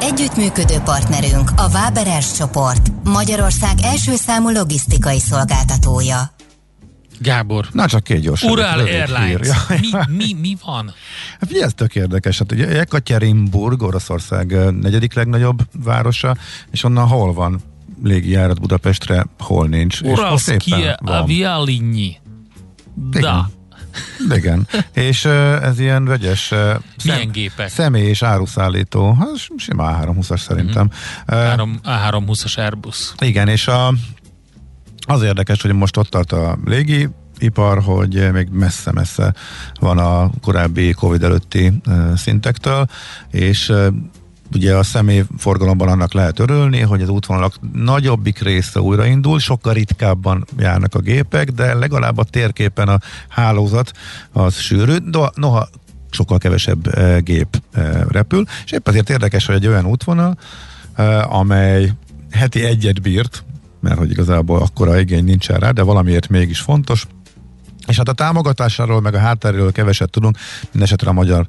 Együttműködő 0.00 0.78
partnerünk 0.84 1.50
a 1.56 1.68
Váberes 1.68 2.32
csoport, 2.32 2.92
Magyarország 3.04 3.74
első 3.82 4.14
számú 4.14 4.48
logisztikai 4.48 5.18
szolgáltatója. 5.18 6.30
Gábor. 7.18 7.66
Na 7.72 7.86
csak 7.86 8.02
két 8.02 8.20
gyors. 8.20 8.42
Ural 8.42 8.78
Airlines. 8.78 9.48
Mi, 9.68 10.16
mi, 10.16 10.32
mi 10.40 10.56
van? 10.64 10.92
Hát 11.40 11.52
ez 11.52 11.72
tök 11.74 11.94
érdekes. 11.94 12.38
Hát 12.38 12.52
ugye 12.52 12.68
Ekaterinburg, 12.80 13.82
Oroszország 13.82 14.72
negyedik 14.80 15.14
legnagyobb 15.14 15.58
városa, 15.84 16.36
és 16.70 16.84
onnan 16.84 17.06
hol 17.06 17.32
van 17.32 17.60
légijárat 18.02 18.60
Budapestre, 18.60 19.26
hol 19.38 19.66
nincs. 19.66 20.00
Uralszki 20.00 20.74
Avialinyi. 20.96 22.16
Da. 23.10 23.50
Igen. 24.30 24.68
És 24.92 25.24
ez 25.62 25.78
ilyen 25.78 26.04
vegyes 26.04 26.54
Milyen 27.04 27.30
gépek? 27.32 27.68
Személy 27.68 28.08
és 28.08 28.22
áruszállító. 28.22 29.12
Hát 29.12 29.28
simán 29.56 30.02
A320-as 30.02 30.40
szerintem. 30.40 30.90
Uh-huh. 31.28 31.70
A320-as 31.84 32.58
Airbus. 32.58 33.12
Igen, 33.18 33.48
és 33.48 33.68
a, 33.68 33.94
az 35.06 35.22
érdekes, 35.22 35.62
hogy 35.62 35.72
most 35.72 35.96
ott 35.96 36.08
tart 36.08 36.32
a 36.32 36.58
légi 36.64 37.08
ipar, 37.38 37.82
hogy 37.82 38.32
még 38.32 38.48
messze-messze 38.48 39.34
van 39.80 39.98
a 39.98 40.30
korábbi 40.42 40.92
Covid 40.92 41.22
előtti 41.22 41.72
szintektől, 42.16 42.86
és 43.30 43.72
ugye 44.54 44.76
a 44.76 44.82
személyforgalomban 44.82 45.88
annak 45.88 46.12
lehet 46.12 46.38
örülni, 46.38 46.80
hogy 46.80 47.02
az 47.02 47.08
útvonalak 47.08 47.54
nagyobbik 47.72 48.38
része 48.38 48.80
újraindul, 48.80 49.38
sokkal 49.38 49.72
ritkábban 49.72 50.46
járnak 50.58 50.94
a 50.94 51.00
gépek, 51.00 51.50
de 51.50 51.74
legalább 51.74 52.18
a 52.18 52.24
térképen 52.24 52.88
a 52.88 52.98
hálózat 53.28 53.92
az 54.32 54.54
sűrű, 54.54 54.96
de 54.96 55.18
noha 55.34 55.68
sokkal 56.10 56.38
kevesebb 56.38 56.86
e, 56.86 57.20
gép 57.20 57.62
e, 57.72 58.04
repül, 58.08 58.44
és 58.64 58.72
épp 58.72 58.86
azért 58.86 59.10
érdekes, 59.10 59.46
hogy 59.46 59.54
egy 59.54 59.66
olyan 59.66 59.86
útvonal, 59.86 60.38
e, 60.94 61.24
amely 61.24 61.92
heti 62.30 62.64
egyet 62.64 63.02
bírt, 63.02 63.44
mert 63.80 63.98
hogy 63.98 64.10
igazából 64.10 64.60
akkora 64.62 65.00
igény 65.00 65.24
nincsen 65.24 65.58
rá, 65.58 65.70
de 65.70 65.82
valamiért 65.82 66.28
mégis 66.28 66.60
fontos, 66.60 67.06
És 67.90 67.96
hát 67.96 68.08
a 68.08 68.12
támogatásáról, 68.12 69.00
meg 69.00 69.14
a 69.14 69.18
hátteréről 69.18 69.72
keveset 69.72 70.10
tudunk. 70.10 70.36
Mindenesetre 70.62 71.08
a 71.08 71.12
magyar 71.12 71.46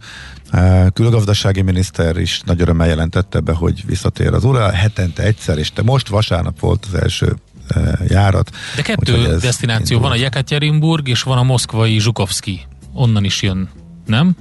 uh, 0.53 0.87
külgazdasági 0.93 1.61
miniszter 1.61 2.17
is 2.17 2.41
nagy 2.45 2.61
örömmel 2.61 2.87
jelentette 2.87 3.39
be, 3.39 3.53
hogy 3.53 3.85
visszatér 3.85 4.33
az 4.33 4.43
ura 4.43 4.71
hetente 4.71 5.23
egyszer, 5.23 5.57
és 5.57 5.71
te 5.71 5.81
most 5.81 6.07
vasárnap 6.07 6.59
volt 6.59 6.85
az 6.85 6.99
első 6.99 7.35
uh, 7.75 7.93
járat. 8.07 8.49
De 8.75 8.81
kettő 8.81 9.37
destináció 9.37 9.95
indul. 9.95 10.09
van, 10.09 10.17
a 10.17 10.21
Jekaterinburg 10.21 11.07
és 11.07 11.23
van 11.23 11.37
a 11.37 11.43
moszkvai 11.43 11.99
Zsukovszki. 11.99 12.61
Onnan 12.93 13.23
is 13.23 13.41
jön, 13.41 13.69
nem? 14.05 14.35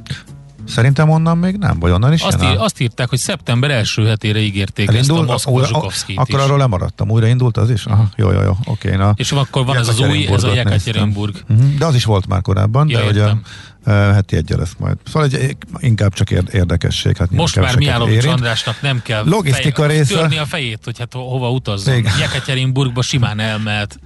Szerintem 0.67 1.11
onnan 1.11 1.39
még 1.39 1.57
nem, 1.57 1.79
vagy 1.79 1.91
onnan 1.91 2.13
is 2.13 2.23
azt, 2.23 2.43
ír, 2.43 2.57
azt 2.59 2.81
írták, 2.81 3.09
hogy 3.09 3.19
szeptember 3.19 3.71
első 3.71 4.07
hetére 4.07 4.39
ígérték 4.39 4.89
Elindul, 4.89 5.19
ezt 5.19 5.29
a 5.29 5.51
Moszkva 5.51 5.67
Zsukovszkit 5.67 6.19
Akkor 6.19 6.39
is. 6.39 6.45
arról 6.45 6.59
lemaradtam, 6.59 7.11
újra 7.11 7.27
indult 7.27 7.57
az 7.57 7.71
is? 7.71 7.85
Aha, 7.85 8.09
jó, 8.17 8.33
jó, 8.33 8.43
jó, 8.43 8.57
oké. 8.65 8.97
Na. 8.97 9.13
És 9.17 9.33
akkor 9.33 9.65
van 9.65 9.77
ez 9.77 9.89
az 9.89 10.01
új, 10.01 10.27
ez 10.27 10.43
a 10.43 10.55
Jekaterinburg. 10.55 11.35
Uh-huh. 11.49 11.75
De 11.79 11.87
az 11.87 11.95
is 11.95 12.05
volt 12.05 12.27
már 12.27 12.41
korábban, 12.41 12.89
ja, 12.89 12.99
de 12.99 13.07
ugye 13.07 13.25
uh, 13.25 14.15
heti 14.15 14.37
egyre 14.37 14.57
lesz 14.57 14.75
majd. 14.79 14.97
Szóval 15.07 15.29
egy, 15.33 15.57
inkább 15.79 16.13
csak 16.13 16.31
érdekesség. 16.31 17.17
Hát 17.17 17.31
Most 17.31 17.57
már 17.57 17.77
Miálovics 17.77 18.25
Andrásnak 18.25 18.81
nem 18.83 19.03
kell 19.03 19.25
Logisztika 19.25 19.83
fej, 19.83 19.97
része. 19.97 20.15
törni 20.15 20.39
a 20.39 20.45
fejét, 20.45 20.81
hogy 20.85 20.99
hát 20.99 21.13
hova 21.13 21.51
utazzon. 21.51 22.05
Jekaterinburgba 22.21 23.03
simán 23.03 23.41
elmehet. 23.41 23.99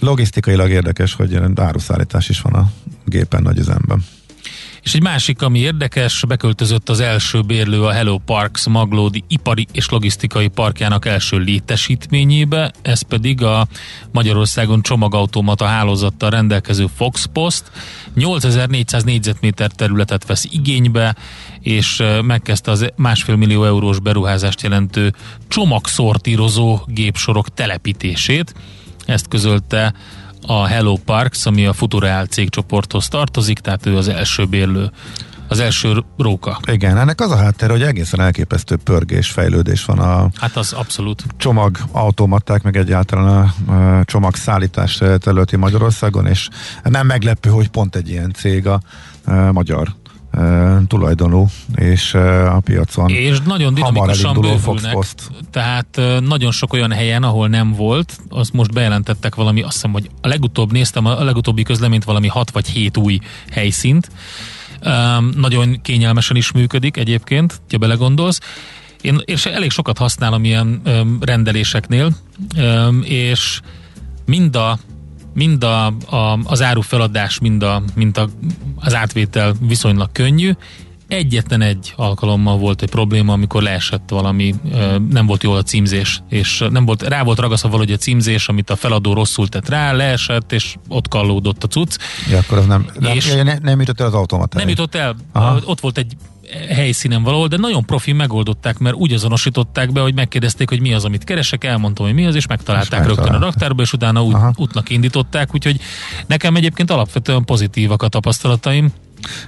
Logisztikailag 0.00 0.70
érdekes, 0.70 1.14
hogy 1.14 1.38
áruszállítás 1.54 2.28
is 2.28 2.40
van 2.40 2.52
a 2.52 2.70
gépen 3.04 3.42
nagy 3.42 3.58
üzemben. 3.58 4.04
És 4.82 4.94
egy 4.94 5.02
másik, 5.02 5.42
ami 5.42 5.58
érdekes, 5.58 6.24
beköltözött 6.28 6.88
az 6.88 7.00
első 7.00 7.40
bérlő 7.40 7.84
a 7.84 7.92
Hello 7.92 8.18
Parks 8.18 8.66
Maglódi 8.66 9.24
ipari 9.28 9.66
és 9.72 9.88
logisztikai 9.88 10.48
parkjának 10.48 11.06
első 11.06 11.38
létesítményébe, 11.38 12.72
ez 12.82 13.02
pedig 13.02 13.42
a 13.42 13.66
Magyarországon 14.12 14.82
csomagautomata 14.82 15.66
hálózattal 15.66 16.30
rendelkező 16.30 16.86
Fox 16.96 17.24
Post. 17.32 17.70
8400 18.14 19.04
négyzetméter 19.04 19.70
területet 19.70 20.26
vesz 20.26 20.46
igénybe, 20.50 21.16
és 21.60 22.02
megkezdte 22.22 22.70
az 22.70 22.92
másfél 22.96 23.36
millió 23.36 23.64
eurós 23.64 24.00
beruházást 24.00 24.62
jelentő 24.62 25.14
csomagszortírozó 25.48 26.80
gépsorok 26.86 27.54
telepítését. 27.54 28.54
Ezt 29.06 29.28
közölte 29.28 29.94
a 30.46 30.66
Hello 30.66 30.96
Parks, 31.04 31.46
ami 31.46 31.66
a 31.66 31.72
Futureal 31.72 32.24
cégcsoporthoz 32.24 33.08
tartozik, 33.08 33.58
tehát 33.58 33.86
ő 33.86 33.96
az 33.96 34.08
első 34.08 34.44
bérlő 34.44 34.90
az 35.48 35.60
első 35.60 36.04
róka. 36.18 36.60
Igen, 36.66 36.96
ennek 36.96 37.20
az 37.20 37.30
a 37.30 37.36
háttér, 37.36 37.70
hogy 37.70 37.82
egészen 37.82 38.20
elképesztő 38.20 38.76
pörgés, 38.76 39.30
fejlődés 39.30 39.84
van 39.84 39.98
a 39.98 40.30
hát 40.34 40.56
az 40.56 40.72
abszolút. 40.72 41.24
csomag 41.36 41.78
automaták, 41.92 42.62
meg 42.62 42.76
egyáltalán 42.76 43.52
a 43.66 44.04
csomag 44.04 44.34
szállítás 44.34 44.96
területi 44.96 45.56
Magyarországon, 45.56 46.26
és 46.26 46.48
nem 46.82 47.06
meglepő, 47.06 47.50
hogy 47.50 47.68
pont 47.68 47.96
egy 47.96 48.08
ilyen 48.08 48.32
cég 48.32 48.66
a, 48.66 48.80
a 49.24 49.32
magyar 49.32 49.94
tulajdonú, 50.86 51.46
és 51.74 52.14
a 52.14 52.60
piacon 52.64 53.08
És 53.08 53.40
nagyon 53.40 53.74
dinamikusan 53.74 54.40
bővülnek, 54.40 54.96
tehát 55.50 56.00
nagyon 56.20 56.50
sok 56.50 56.72
olyan 56.72 56.92
helyen, 56.92 57.22
ahol 57.22 57.48
nem 57.48 57.72
volt, 57.72 58.18
azt 58.28 58.52
most 58.52 58.72
bejelentettek 58.72 59.34
valami, 59.34 59.62
azt 59.62 59.72
hiszem, 59.72 59.92
hogy 59.92 60.10
a 60.20 60.28
legutóbb 60.28 60.72
néztem, 60.72 61.04
a 61.04 61.24
legutóbbi 61.24 61.62
közleményt 61.62 62.04
valami 62.04 62.26
6 62.28 62.50
vagy 62.50 62.68
7 62.68 62.96
új 62.96 63.18
helyszínt, 63.50 64.10
nagyon 65.36 65.80
kényelmesen 65.82 66.36
is 66.36 66.52
működik 66.52 66.96
egyébként, 66.96 67.60
ha 67.70 67.78
belegondolsz, 67.78 68.40
én 69.00 69.20
és 69.24 69.46
elég 69.46 69.70
sokat 69.70 69.98
használom 69.98 70.44
ilyen 70.44 70.82
rendeléseknél, 71.20 72.16
és 73.02 73.60
mind 74.24 74.56
a 74.56 74.78
mind 75.34 75.64
a, 75.64 75.86
a, 75.86 76.38
az 76.44 76.62
árufeladás, 76.62 77.38
mind, 77.38 77.62
a, 77.62 77.82
mind 77.94 78.18
a, 78.18 78.28
az 78.76 78.94
átvétel 78.94 79.54
viszonylag 79.60 80.12
könnyű. 80.12 80.52
Egyetlen 81.08 81.60
egy 81.60 81.92
alkalommal 81.96 82.58
volt 82.58 82.82
egy 82.82 82.90
probléma, 82.90 83.32
amikor 83.32 83.62
leesett 83.62 84.08
valami, 84.08 84.54
nem 85.10 85.26
volt 85.26 85.42
jól 85.42 85.56
a 85.56 85.62
címzés, 85.62 86.22
és 86.28 86.64
nem 86.70 86.84
volt, 86.84 87.02
rá 87.02 87.22
volt 87.22 87.38
ragaszva 87.38 87.68
valahogy 87.68 87.92
a 87.92 87.96
címzés, 87.96 88.48
amit 88.48 88.70
a 88.70 88.76
feladó 88.76 89.12
rosszul 89.12 89.48
tett 89.48 89.68
rá, 89.68 89.92
leesett, 89.92 90.52
és 90.52 90.76
ott 90.88 91.08
kallódott 91.08 91.64
a 91.64 91.66
cucc. 91.66 91.96
Ja, 92.30 92.38
akkor 92.38 92.58
az 92.58 92.66
nem, 92.66 92.86
nem, 92.98 93.14
és 93.14 93.34
nem, 93.34 93.58
nem 93.62 93.78
jutott 93.80 94.00
el 94.00 94.06
az 94.06 94.14
automatára. 94.14 94.64
Nem 94.64 94.68
jutott 94.68 94.94
el, 94.94 95.16
Aha. 95.32 95.60
ott 95.64 95.80
volt 95.80 95.98
egy 95.98 96.16
helyszínen 96.68 97.22
valahol, 97.22 97.48
de 97.48 97.56
nagyon 97.56 97.84
profi 97.84 98.12
megoldották, 98.12 98.78
mert 98.78 98.94
úgy 98.94 99.12
azonosították 99.12 99.92
be, 99.92 100.00
hogy 100.00 100.14
megkérdezték, 100.14 100.68
hogy 100.68 100.80
mi 100.80 100.94
az, 100.94 101.04
amit 101.04 101.24
keresek, 101.24 101.64
elmondtam, 101.64 102.06
hogy 102.06 102.14
mi 102.14 102.26
az, 102.26 102.34
és 102.34 102.46
megtalálták 102.46 103.00
és 103.00 103.06
rögtön 103.06 103.34
a 103.34 103.38
raktárba, 103.38 103.82
és 103.82 103.92
utána 103.92 104.22
úgy, 104.22 104.36
útnak 104.56 104.90
indították, 104.90 105.54
úgyhogy 105.54 105.80
nekem 106.26 106.56
egyébként 106.56 106.90
alapvetően 106.90 107.44
pozitívak 107.44 108.02
a 108.02 108.08
tapasztalataim. 108.08 108.92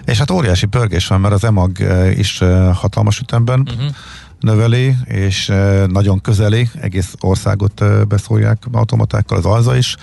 És 0.05 0.19
hát 0.19 0.31
óriási 0.31 0.67
pörgés 0.67 1.07
van, 1.07 1.21
mert 1.21 1.35
az 1.35 1.45
EMAG 1.45 1.81
eh, 1.81 2.19
is 2.19 2.41
eh, 2.41 2.75
hatalmas 2.75 3.21
ütemben 3.21 3.61
uh-huh 3.61 3.95
növeli, 4.41 4.97
és 5.05 5.49
eh, 5.49 5.87
nagyon 5.87 6.21
közeli, 6.21 6.69
egész 6.81 7.15
országot 7.21 8.09
beszólják 8.09 8.63
automatákkal, 8.73 9.39
az 9.39 9.45
alza 9.45 9.77
is 9.77 9.97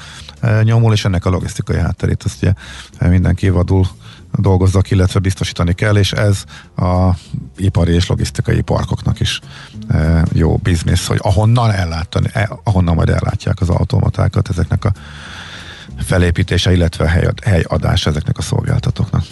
nyomul, 0.63 0.93
és 0.93 1.05
ennek 1.05 1.25
a 1.25 1.29
logisztikai 1.29 1.77
hátterét 1.77 2.23
azt 2.23 2.43
ugye 2.43 2.53
mindenki 3.09 3.49
vadul 3.49 3.87
dolgozzak, 4.37 4.91
illetve 4.91 5.19
biztosítani 5.19 5.73
kell, 5.73 5.95
és 5.95 6.11
ez 6.11 6.43
a 6.75 7.09
ipari 7.57 7.93
és 7.93 8.07
logisztikai 8.07 8.61
parkoknak 8.61 9.19
is 9.19 9.39
e, 9.87 10.23
jó 10.33 10.55
biznisz, 10.55 11.07
hogy 11.07 11.19
ahonnan 11.21 11.71
ellátani, 11.71 12.27
e, 12.33 12.49
ahonnan 12.63 12.95
majd 12.95 13.09
ellátják 13.09 13.61
az 13.61 13.69
automatákat, 13.69 14.49
ezeknek 14.49 14.85
a 14.85 14.91
felépítése, 16.03 16.71
illetve 16.71 17.07
hely, 17.09 17.27
helyadás 17.45 18.05
ezeknek 18.05 18.37
a 18.37 18.41
szolgáltatóknak. 18.41 19.23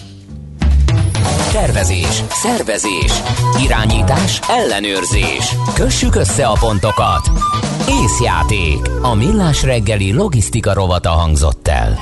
Tervezés, 1.52 2.24
szervezés, 2.30 3.12
irányítás, 3.64 4.40
ellenőrzés. 4.50 5.56
Kössük 5.74 6.16
össze 6.16 6.48
a 6.48 6.58
pontokat. 6.60 7.32
Észjáték. 8.04 8.80
A 9.02 9.14
millás 9.14 9.64
reggeli 9.64 10.14
logisztika 10.14 10.74
rovata 10.74 11.10
hangzott 11.10 11.68
el. 11.68 12.00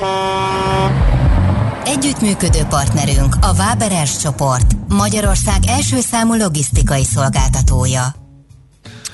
Együttműködő 1.85 2.63
partnerünk 2.69 3.35
a 3.41 3.53
Váberes 3.53 4.17
csoport, 4.17 4.75
Magyarország 4.87 5.57
első 5.67 5.99
számú 5.99 6.33
logisztikai 6.33 7.03
szolgáltatója. 7.03 8.15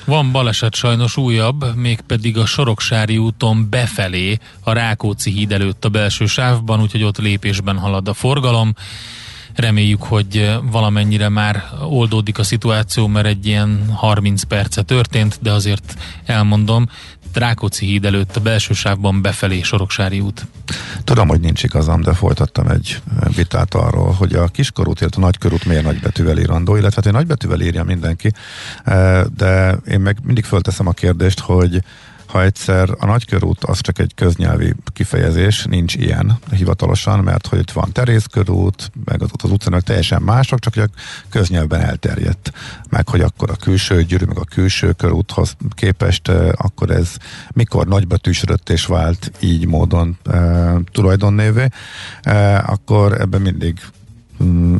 Van 0.04 0.32
baleset 0.32 0.74
sajnos 0.74 1.16
újabb, 1.16 1.76
mégpedig 1.76 2.38
a 2.38 2.46
Soroksári 2.46 3.18
úton 3.18 3.66
befelé, 3.70 4.38
a 4.60 4.72
Rákóczi 4.72 5.30
híd 5.30 5.52
előtt 5.52 5.84
a 5.84 5.88
belső 5.88 6.26
sávban, 6.26 6.80
úgyhogy 6.80 7.02
ott 7.02 7.18
lépésben 7.18 7.78
halad 7.78 8.08
a 8.08 8.14
forgalom. 8.14 8.74
Reméljük, 9.54 10.02
hogy 10.02 10.58
valamennyire 10.70 11.28
már 11.28 11.64
oldódik 11.88 12.38
a 12.38 12.42
szituáció, 12.42 13.06
mert 13.06 13.26
egy 13.26 13.46
ilyen 13.46 13.92
30 13.92 14.42
perce 14.42 14.82
történt, 14.82 15.38
de 15.42 15.52
azért 15.52 15.96
elmondom, 16.24 16.88
Rákóczi 17.32 17.86
híd 17.86 18.04
előtt 18.04 18.36
a 18.36 18.40
belső 18.40 18.74
sávban 18.74 19.22
befelé 19.22 19.62
Soroksári 19.62 20.20
út. 20.20 20.46
Tudom, 21.04 21.28
hogy 21.28 21.40
nincs 21.40 21.62
igazam, 21.62 22.02
de 22.02 22.12
folytattam 22.12 22.66
egy 22.66 23.02
vitát 23.36 23.74
arról, 23.74 24.12
hogy 24.12 24.34
a 24.34 24.46
kiskorút, 24.46 25.00
illetve 25.00 25.22
a 25.22 25.24
nagykörút 25.24 25.64
miért 25.64 25.84
nagybetűvel 25.84 26.38
írandó, 26.38 26.76
illetve 26.76 27.02
hát 27.04 27.12
nagybetűvel 27.12 27.60
írja 27.60 27.84
mindenki, 27.84 28.32
eh, 28.84 29.22
de 29.36 29.78
én 29.88 30.00
meg 30.00 30.16
mindig 30.22 30.44
fölteszem 30.44 30.86
a 30.86 30.92
kérdést, 30.92 31.40
hogy 31.40 31.82
ha 32.30 32.42
egyszer 32.42 32.88
a 32.98 33.06
nagykörút 33.06 33.64
az 33.64 33.80
csak 33.80 33.98
egy 33.98 34.14
köznyelvi 34.14 34.74
kifejezés, 34.92 35.64
nincs 35.64 35.94
ilyen 35.94 36.38
hivatalosan, 36.50 37.18
mert 37.18 37.46
hogy 37.46 37.58
itt 37.58 37.70
van 37.70 37.92
Terészkörút, 37.92 38.90
meg 39.04 39.22
az, 39.22 39.30
az 39.42 39.50
utcának 39.50 39.82
teljesen 39.82 40.22
mások, 40.22 40.58
csak 40.58 40.74
hogy 40.74 40.82
a 40.82 41.00
köznyelvben 41.30 41.80
elterjedt, 41.80 42.52
meg 42.90 43.08
hogy 43.08 43.20
akkor 43.20 43.50
a 43.50 43.56
külső 43.56 44.02
gyűrű, 44.02 44.24
meg 44.24 44.38
a 44.38 44.44
külső 44.44 44.92
körúthoz 44.92 45.56
képest, 45.70 46.28
akkor 46.52 46.90
ez 46.90 47.16
mikor 47.52 47.86
nagybetűsödött 47.86 48.68
és 48.68 48.86
vált 48.86 49.32
így 49.40 49.66
módon 49.66 50.18
e, 50.24 50.72
tulajdonnévé, 50.92 51.66
e, 52.22 52.58
akkor 52.58 53.20
ebben 53.20 53.40
mindig 53.40 53.80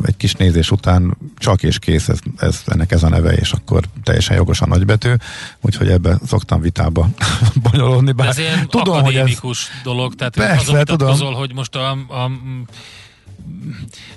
egy 0.03 0.17
kis 0.17 0.33
nézés 0.33 0.71
után 0.71 1.17
csak 1.37 1.63
és 1.63 1.79
kész, 1.79 2.07
ez, 2.07 2.19
ez, 2.37 2.61
ennek 2.65 2.91
ez 2.91 3.03
a 3.03 3.09
neve, 3.09 3.33
és 3.33 3.51
akkor 3.51 3.83
teljesen 4.03 4.35
jogos 4.35 4.61
a 4.61 4.65
nagybetű, 4.65 5.13
úgyhogy 5.61 5.89
ebbe 5.89 6.17
szoktam 6.25 6.61
vitába 6.61 7.09
bonyolódni. 7.71 8.11
Bár 8.11 8.27
ez 8.27 8.37
ilyen 8.37 8.67
tudom, 8.67 8.95
akadémikus 8.95 9.67
hogy 9.67 9.77
ez... 9.77 9.83
dolog, 9.83 10.15
tehát 10.15 10.33
persze, 10.35 10.79
azon 10.79 10.83
tudom. 10.85 11.33
hogy 11.33 11.53
most 11.53 11.75
a, 11.75 11.89
a 11.91 12.31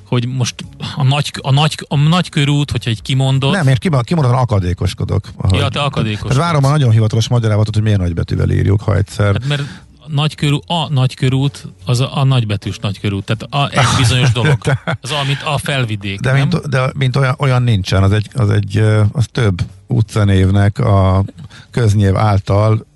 hogy 0.04 0.26
most 0.26 0.54
a 0.96 1.02
nagy, 1.02 1.32
a 1.42 1.52
nagy, 1.52 1.86
a 1.88 1.96
nagy 1.96 2.28
körút, 2.28 2.70
hogyha 2.70 2.90
egy 2.90 3.02
kimondott... 3.02 3.52
Nem, 3.52 3.68
én 3.68 3.76
kimondottan 4.02 4.38
akadékoskodok. 4.38 5.28
Ja, 5.50 5.68
te 5.68 5.80
akadékos. 5.80 6.28
Hát 6.28 6.38
várom 6.38 6.64
a 6.64 6.68
nagyon 6.68 6.90
hivatalos 6.90 7.28
magyarázatot, 7.28 7.74
hogy 7.74 7.82
miért 7.82 7.98
nagybetűvel 7.98 8.50
írjuk, 8.50 8.80
ha 8.80 8.96
egyszer... 8.96 9.32
Hát 9.32 9.46
mert 9.46 9.62
nagykörú, 10.06 10.58
a 10.66 10.92
nagykörút, 10.92 11.68
az 11.84 12.00
a, 12.00 12.16
a 12.16 12.24
nagybetűs 12.24 12.78
nagykörút, 12.78 13.24
tehát 13.24 13.42
a, 13.42 13.78
egy 13.78 13.96
bizonyos 14.02 14.32
dolog. 14.32 14.58
Az 15.00 15.10
amit 15.10 15.42
a 15.42 15.58
felvidék. 15.58 16.20
De, 16.20 16.32
mint, 16.32 16.68
de 16.68 16.90
mint 16.94 17.16
olyan, 17.16 17.34
olyan 17.38 17.62
nincsen, 17.62 18.02
az 18.02 18.12
egy, 18.12 18.28
az 18.34 18.50
egy 18.50 18.84
az 19.12 19.26
több 19.32 19.62
utcanévnek 19.86 20.78
a 20.78 21.24
köznyelv 21.70 22.16
által 22.16 22.86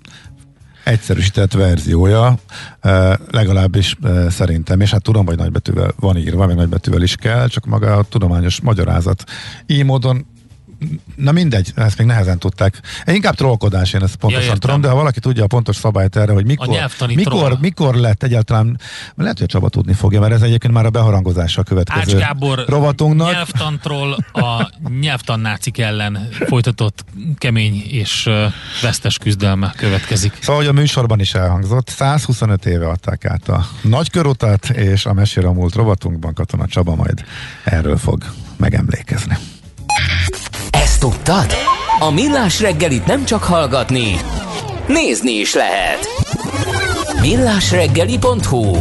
egyszerűsített 0.83 1.53
verziója, 1.53 2.35
legalábbis 3.31 3.97
szerintem, 4.29 4.81
és 4.81 4.91
hát 4.91 5.01
tudom, 5.01 5.25
hogy 5.25 5.37
nagybetűvel 5.37 5.91
van 5.99 6.17
írva, 6.17 6.47
meg 6.47 6.55
nagybetűvel 6.55 7.01
is 7.01 7.15
kell, 7.15 7.47
csak 7.47 7.65
maga 7.65 7.95
a 7.95 8.03
tudományos 8.03 8.61
magyarázat 8.61 9.23
így 9.65 9.85
módon 9.85 10.25
na 11.15 11.31
mindegy, 11.31 11.71
ezt 11.75 11.97
még 11.97 12.07
nehezen 12.07 12.39
tudták. 12.39 12.81
Inkább 13.05 13.35
trollkodás, 13.35 13.93
én 13.93 14.03
ezt 14.03 14.15
pontosan 14.15 14.47
ja, 14.47 14.57
tudom, 14.57 14.81
de 14.81 14.87
ha 14.87 14.95
valaki 14.95 15.19
tudja 15.19 15.43
a 15.43 15.47
pontos 15.47 15.75
szabályt 15.75 16.15
erre, 16.15 16.33
hogy 16.33 16.45
mikor, 16.45 16.89
mikor, 17.07 17.57
mikor 17.59 17.95
lett 17.95 18.23
egyáltalán, 18.23 18.79
lehet, 19.15 19.37
hogy 19.39 19.47
Csaba 19.47 19.69
tudni 19.69 19.93
fogja, 19.93 20.19
mert 20.19 20.33
ez 20.33 20.41
egyébként 20.41 20.73
már 20.73 20.85
a 20.85 20.89
beharangozása 20.89 21.61
a 21.61 21.63
következő 21.63 22.15
Ács 22.15 22.23
Gábor 22.23 22.65
rovatunknak. 22.67 23.31
nyelvtantroll 23.31 24.15
a 24.31 24.71
nyelvtannácik 24.99 25.77
ellen 25.77 26.27
folytatott 26.47 27.05
kemény 27.37 27.83
és 27.89 28.29
vesztes 28.81 29.17
küzdelme 29.17 29.73
következik. 29.77 30.37
Szóval, 30.41 30.61
hogy 30.61 30.69
a 30.69 30.73
műsorban 30.73 31.19
is 31.19 31.33
elhangzott, 31.33 31.89
125 31.89 32.65
éve 32.65 32.87
adták 32.87 33.25
át 33.25 33.49
a 33.49 33.67
nagykörutat, 33.81 34.69
és 34.69 35.05
a 35.05 35.13
mesére 35.13 35.47
a 35.47 35.53
múlt 35.53 35.75
rovatunkban 35.75 36.33
Katona 36.33 36.67
Csaba 36.67 36.95
majd 36.95 37.23
erről 37.63 37.97
fog 37.97 38.23
megemlékezni. 38.57 39.37
Ezt 40.99 41.11
tudtad? 41.11 41.45
A 41.99 42.11
Millás 42.11 42.61
reggelit 42.61 43.05
nem 43.05 43.25
csak 43.25 43.43
hallgatni, 43.43 44.15
nézni 44.87 45.31
is 45.31 45.53
lehet. 45.53 46.07
Millásreggeli.hu 47.21 48.77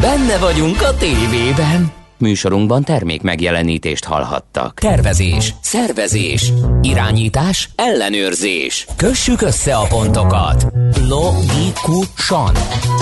Benne 0.00 0.38
vagyunk 0.38 0.82
a 0.82 0.94
tévében. 0.94 1.92
Műsorunkban 2.18 2.84
termék 2.84 3.22
megjelenítést 3.22 4.04
hallhattak. 4.04 4.78
Tervezés, 4.78 5.54
szervezés, 5.60 6.52
irányítás, 6.82 7.68
ellenőrzés. 7.76 8.86
Kössük 8.96 9.42
össze 9.42 9.76
a 9.76 9.86
pontokat. 9.86 10.66
Logikusan, 11.08 12.54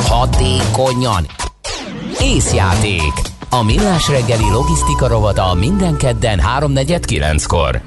hatékonyan. 0.08 1.26
Észjáték. 2.20 3.12
A 3.50 3.62
Millás 3.62 4.08
reggeli 4.08 4.50
logisztika 4.50 5.08
rovata 5.08 5.54
minden 5.54 5.96
kedden 5.96 6.40
3.49-kor. 6.58 7.82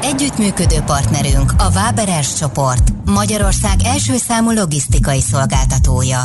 Együttműködő 0.00 0.80
partnerünk 0.86 1.52
a 1.58 1.70
Váberes 1.70 2.34
csoport, 2.34 2.92
Magyarország 3.04 3.80
első 3.84 4.16
számú 4.16 4.50
logisztikai 4.50 5.20
szolgáltatója. 5.20 6.22